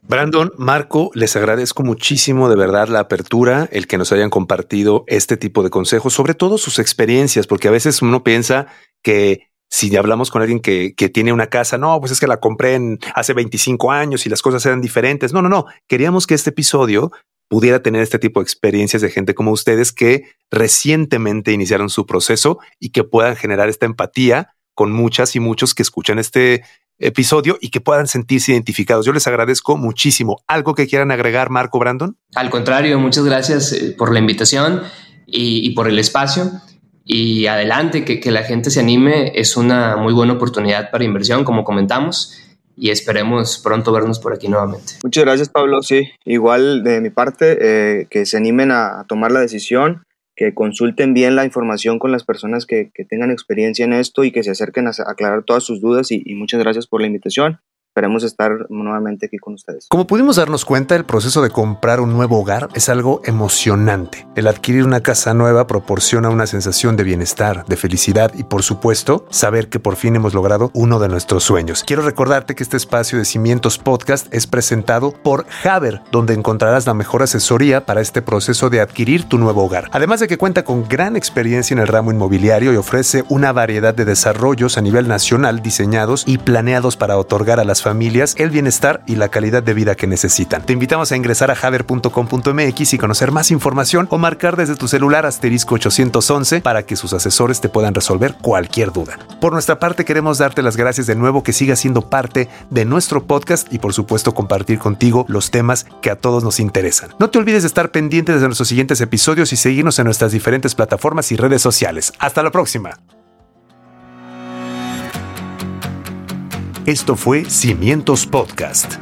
Brandon, 0.08 0.50
Marco, 0.56 1.10
les 1.12 1.36
agradezco 1.36 1.82
muchísimo 1.82 2.48
de 2.48 2.56
verdad 2.56 2.88
la 2.88 3.00
apertura, 3.00 3.68
el 3.70 3.86
que 3.86 3.98
nos 3.98 4.10
hayan 4.10 4.30
compartido 4.30 5.04
este 5.06 5.36
tipo 5.36 5.62
de 5.62 5.68
consejos, 5.68 6.14
sobre 6.14 6.32
todo 6.32 6.56
sus 6.56 6.78
experiencias, 6.78 7.46
porque 7.46 7.68
a 7.68 7.70
veces 7.70 8.00
uno 8.00 8.24
piensa 8.24 8.68
que 9.02 9.50
si 9.70 9.94
hablamos 9.96 10.30
con 10.30 10.40
alguien 10.40 10.60
que, 10.60 10.94
que, 10.96 11.10
tiene 11.10 11.30
una 11.30 11.48
casa, 11.48 11.76
no, 11.76 12.00
pues 12.00 12.10
es 12.10 12.20
que 12.20 12.26
la 12.26 12.40
compré 12.40 12.76
en 12.76 12.98
hace 13.14 13.34
25 13.34 13.92
años 13.92 14.24
y 14.24 14.30
las 14.30 14.40
cosas 14.40 14.64
eran 14.64 14.80
diferentes. 14.80 15.34
No, 15.34 15.42
no, 15.42 15.50
no. 15.50 15.66
Queríamos 15.86 16.26
que 16.26 16.32
este 16.32 16.50
episodio 16.50 17.12
pudiera 17.48 17.82
tener 17.82 18.00
este 18.00 18.18
tipo 18.18 18.40
de 18.40 18.44
experiencias 18.44 19.02
de 19.02 19.10
gente 19.10 19.34
como 19.34 19.50
ustedes 19.50 19.92
que 19.92 20.24
recientemente 20.50 21.52
iniciaron 21.52 21.90
su 21.90 22.06
proceso 22.06 22.58
y 22.78 22.90
que 22.90 23.04
puedan 23.04 23.36
generar 23.36 23.68
esta 23.68 23.84
empatía 23.84 24.54
con 24.74 24.90
muchas 24.90 25.36
y 25.36 25.40
muchos 25.40 25.74
que 25.74 25.82
escuchan 25.82 26.18
este 26.18 26.62
episodio 26.98 27.58
y 27.60 27.70
que 27.70 27.80
puedan 27.80 28.06
sentirse 28.06 28.52
identificados. 28.52 29.06
Yo 29.06 29.12
les 29.12 29.26
agradezco 29.26 29.76
muchísimo. 29.76 30.42
¿Algo 30.46 30.74
que 30.74 30.86
quieran 30.86 31.10
agregar, 31.10 31.50
Marco 31.50 31.78
Brandon? 31.78 32.16
Al 32.34 32.50
contrario, 32.50 32.98
muchas 32.98 33.24
gracias 33.24 33.72
eh, 33.72 33.94
por 33.96 34.12
la 34.12 34.18
invitación 34.18 34.82
y, 35.26 35.70
por 35.70 35.88
el 35.88 35.98
espacio. 35.98 36.50
Y 37.04 37.46
adelante, 37.46 38.04
que, 38.04 38.20
que 38.20 38.30
la 38.30 38.42
gente 38.42 38.70
se 38.70 38.80
anime. 38.80 39.32
Es 39.34 39.56
una 39.56 39.96
muy 39.96 40.12
buena 40.12 40.34
oportunidad 40.34 40.90
para 40.90 41.04
inversión, 41.04 41.44
como 41.44 41.64
comentamos 41.64 42.36
y 42.80 42.90
esperemos 42.90 43.58
pronto 43.58 43.92
vernos 43.92 44.20
por 44.20 44.32
aquí 44.32 44.48
nuevamente. 44.48 44.94
Muchas 45.02 45.24
gracias 45.24 45.48
Pablo, 45.48 45.82
sí, 45.82 46.08
igual 46.24 46.84
de 46.84 47.00
mi 47.00 47.10
parte, 47.10 47.58
eh, 47.60 48.06
que 48.08 48.24
se 48.24 48.36
animen 48.36 48.70
a, 48.70 49.04
tomar 49.08 49.32
la 49.32 49.40
decisión, 49.40 50.04
que 50.38 50.54
consulten 50.54 51.14
bien 51.14 51.34
la 51.34 51.44
información 51.44 51.98
con 51.98 52.12
las 52.12 52.22
personas 52.22 52.64
que, 52.64 52.92
tengan 53.08 53.32
experiencia 53.32 53.84
en 53.84 53.92
esto 53.92 54.22
y 54.22 54.30
que 54.30 54.44
se 54.44 54.52
acerquen 54.52 54.86
a, 54.86 54.92
aclarar 55.06 55.42
todas 55.42 55.64
sus 55.64 55.80
dudas 55.80 56.12
y, 56.12 56.22
muchas 56.36 56.60
gracias 56.60 56.86
por 56.86 57.00
la 57.00 57.08
invitación 57.08 57.58
esperemos 57.98 58.22
estar 58.22 58.52
nuevamente 58.68 59.26
aquí 59.26 59.38
con 59.38 59.54
ustedes. 59.54 59.88
Como 59.88 60.06
pudimos 60.06 60.36
darnos 60.36 60.64
cuenta, 60.64 60.94
el 60.94 61.04
proceso 61.04 61.42
de 61.42 61.50
comprar 61.50 62.00
un 62.00 62.12
nuevo 62.12 62.38
hogar 62.38 62.68
es 62.74 62.88
algo 62.88 63.20
emocionante. 63.24 64.28
El 64.36 64.46
adquirir 64.46 64.84
una 64.84 65.00
casa 65.00 65.34
nueva 65.34 65.66
proporciona 65.66 66.30
una 66.30 66.46
sensación 66.46 66.96
de 66.96 67.02
bienestar, 67.02 67.64
de 67.66 67.76
felicidad 67.76 68.30
y 68.34 68.44
por 68.44 68.62
supuesto, 68.62 69.26
saber 69.30 69.68
que 69.68 69.80
por 69.80 69.96
fin 69.96 70.14
hemos 70.14 70.32
logrado 70.32 70.70
uno 70.74 71.00
de 71.00 71.08
nuestros 71.08 71.42
sueños. 71.42 71.82
Quiero 71.84 72.02
recordarte 72.02 72.54
que 72.54 72.62
este 72.62 72.76
espacio 72.76 73.18
de 73.18 73.24
Cimientos 73.24 73.78
Podcast 73.78 74.32
es 74.32 74.46
presentado 74.46 75.10
por 75.10 75.46
Haber, 75.64 76.00
donde 76.12 76.34
encontrarás 76.34 76.86
la 76.86 76.94
mejor 76.94 77.24
asesoría 77.24 77.84
para 77.84 78.00
este 78.00 78.22
proceso 78.22 78.70
de 78.70 78.80
adquirir 78.80 79.24
tu 79.24 79.38
nuevo 79.38 79.64
hogar. 79.64 79.90
Además 79.90 80.20
de 80.20 80.28
que 80.28 80.38
cuenta 80.38 80.64
con 80.64 80.86
gran 80.88 81.16
experiencia 81.16 81.74
en 81.74 81.80
el 81.80 81.88
ramo 81.88 82.12
inmobiliario 82.12 82.72
y 82.72 82.76
ofrece 82.76 83.24
una 83.28 83.50
variedad 83.50 83.92
de 83.92 84.04
desarrollos 84.04 84.78
a 84.78 84.82
nivel 84.82 85.08
nacional 85.08 85.62
diseñados 85.62 86.22
y 86.28 86.38
planeados 86.38 86.96
para 86.96 87.18
otorgar 87.18 87.58
a 87.58 87.64
las 87.64 87.82
familias 87.82 87.87
el 88.36 88.50
bienestar 88.50 89.02
y 89.06 89.16
la 89.16 89.28
calidad 89.28 89.62
de 89.62 89.74
vida 89.74 89.94
que 89.94 90.06
necesitan. 90.06 90.64
Te 90.64 90.72
invitamos 90.72 91.12
a 91.12 91.16
ingresar 91.16 91.50
a 91.50 91.56
haber.com.mx 91.60 92.94
y 92.94 92.98
conocer 92.98 93.32
más 93.32 93.50
información 93.50 94.06
o 94.10 94.18
marcar 94.18 94.56
desde 94.56 94.76
tu 94.76 94.88
celular 94.88 95.26
asterisco 95.26 95.74
811 95.76 96.60
para 96.60 96.84
que 96.84 96.96
sus 96.96 97.12
asesores 97.12 97.60
te 97.60 97.68
puedan 97.68 97.94
resolver 97.94 98.34
cualquier 98.40 98.92
duda. 98.92 99.18
Por 99.40 99.52
nuestra 99.52 99.78
parte 99.78 100.04
queremos 100.04 100.38
darte 100.38 100.62
las 100.62 100.76
gracias 100.76 101.06
de 101.06 101.14
nuevo 101.14 101.42
que 101.42 101.52
sigas 101.52 101.80
siendo 101.80 102.08
parte 102.08 102.48
de 102.70 102.84
nuestro 102.84 103.24
podcast 103.24 103.72
y 103.72 103.78
por 103.78 103.92
supuesto 103.92 104.34
compartir 104.34 104.78
contigo 104.78 105.24
los 105.28 105.50
temas 105.50 105.86
que 106.02 106.10
a 106.10 106.16
todos 106.16 106.44
nos 106.44 106.60
interesan. 106.60 107.10
No 107.18 107.30
te 107.30 107.38
olvides 107.38 107.62
de 107.62 107.68
estar 107.68 107.90
pendiente 107.90 108.32
de 108.32 108.40
nuestros 108.40 108.68
siguientes 108.68 109.00
episodios 109.00 109.52
y 109.52 109.56
seguirnos 109.56 109.98
en 109.98 110.04
nuestras 110.04 110.32
diferentes 110.32 110.74
plataformas 110.74 111.32
y 111.32 111.36
redes 111.36 111.62
sociales. 111.62 112.12
Hasta 112.18 112.42
la 112.42 112.50
próxima. 112.50 113.17
Esto 116.88 117.16
fue 117.16 117.44
Cimientos 117.44 118.24
Podcast, 118.24 118.94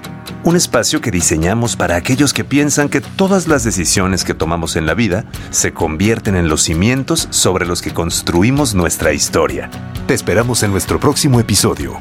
un 0.42 0.56
espacio 0.56 1.00
que 1.00 1.12
diseñamos 1.12 1.76
para 1.76 1.94
aquellos 1.94 2.32
que 2.32 2.42
piensan 2.42 2.88
que 2.88 3.00
todas 3.00 3.46
las 3.46 3.62
decisiones 3.62 4.24
que 4.24 4.34
tomamos 4.34 4.74
en 4.74 4.86
la 4.86 4.94
vida 4.94 5.24
se 5.50 5.72
convierten 5.72 6.34
en 6.34 6.48
los 6.48 6.62
cimientos 6.62 7.28
sobre 7.30 7.64
los 7.64 7.82
que 7.82 7.94
construimos 7.94 8.74
nuestra 8.74 9.12
historia. 9.12 9.70
Te 10.08 10.14
esperamos 10.14 10.64
en 10.64 10.72
nuestro 10.72 10.98
próximo 10.98 11.38
episodio. 11.38 12.00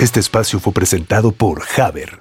Este 0.00 0.18
espacio 0.18 0.58
fue 0.58 0.72
presentado 0.72 1.30
por 1.30 1.62
Haber. 1.78 2.18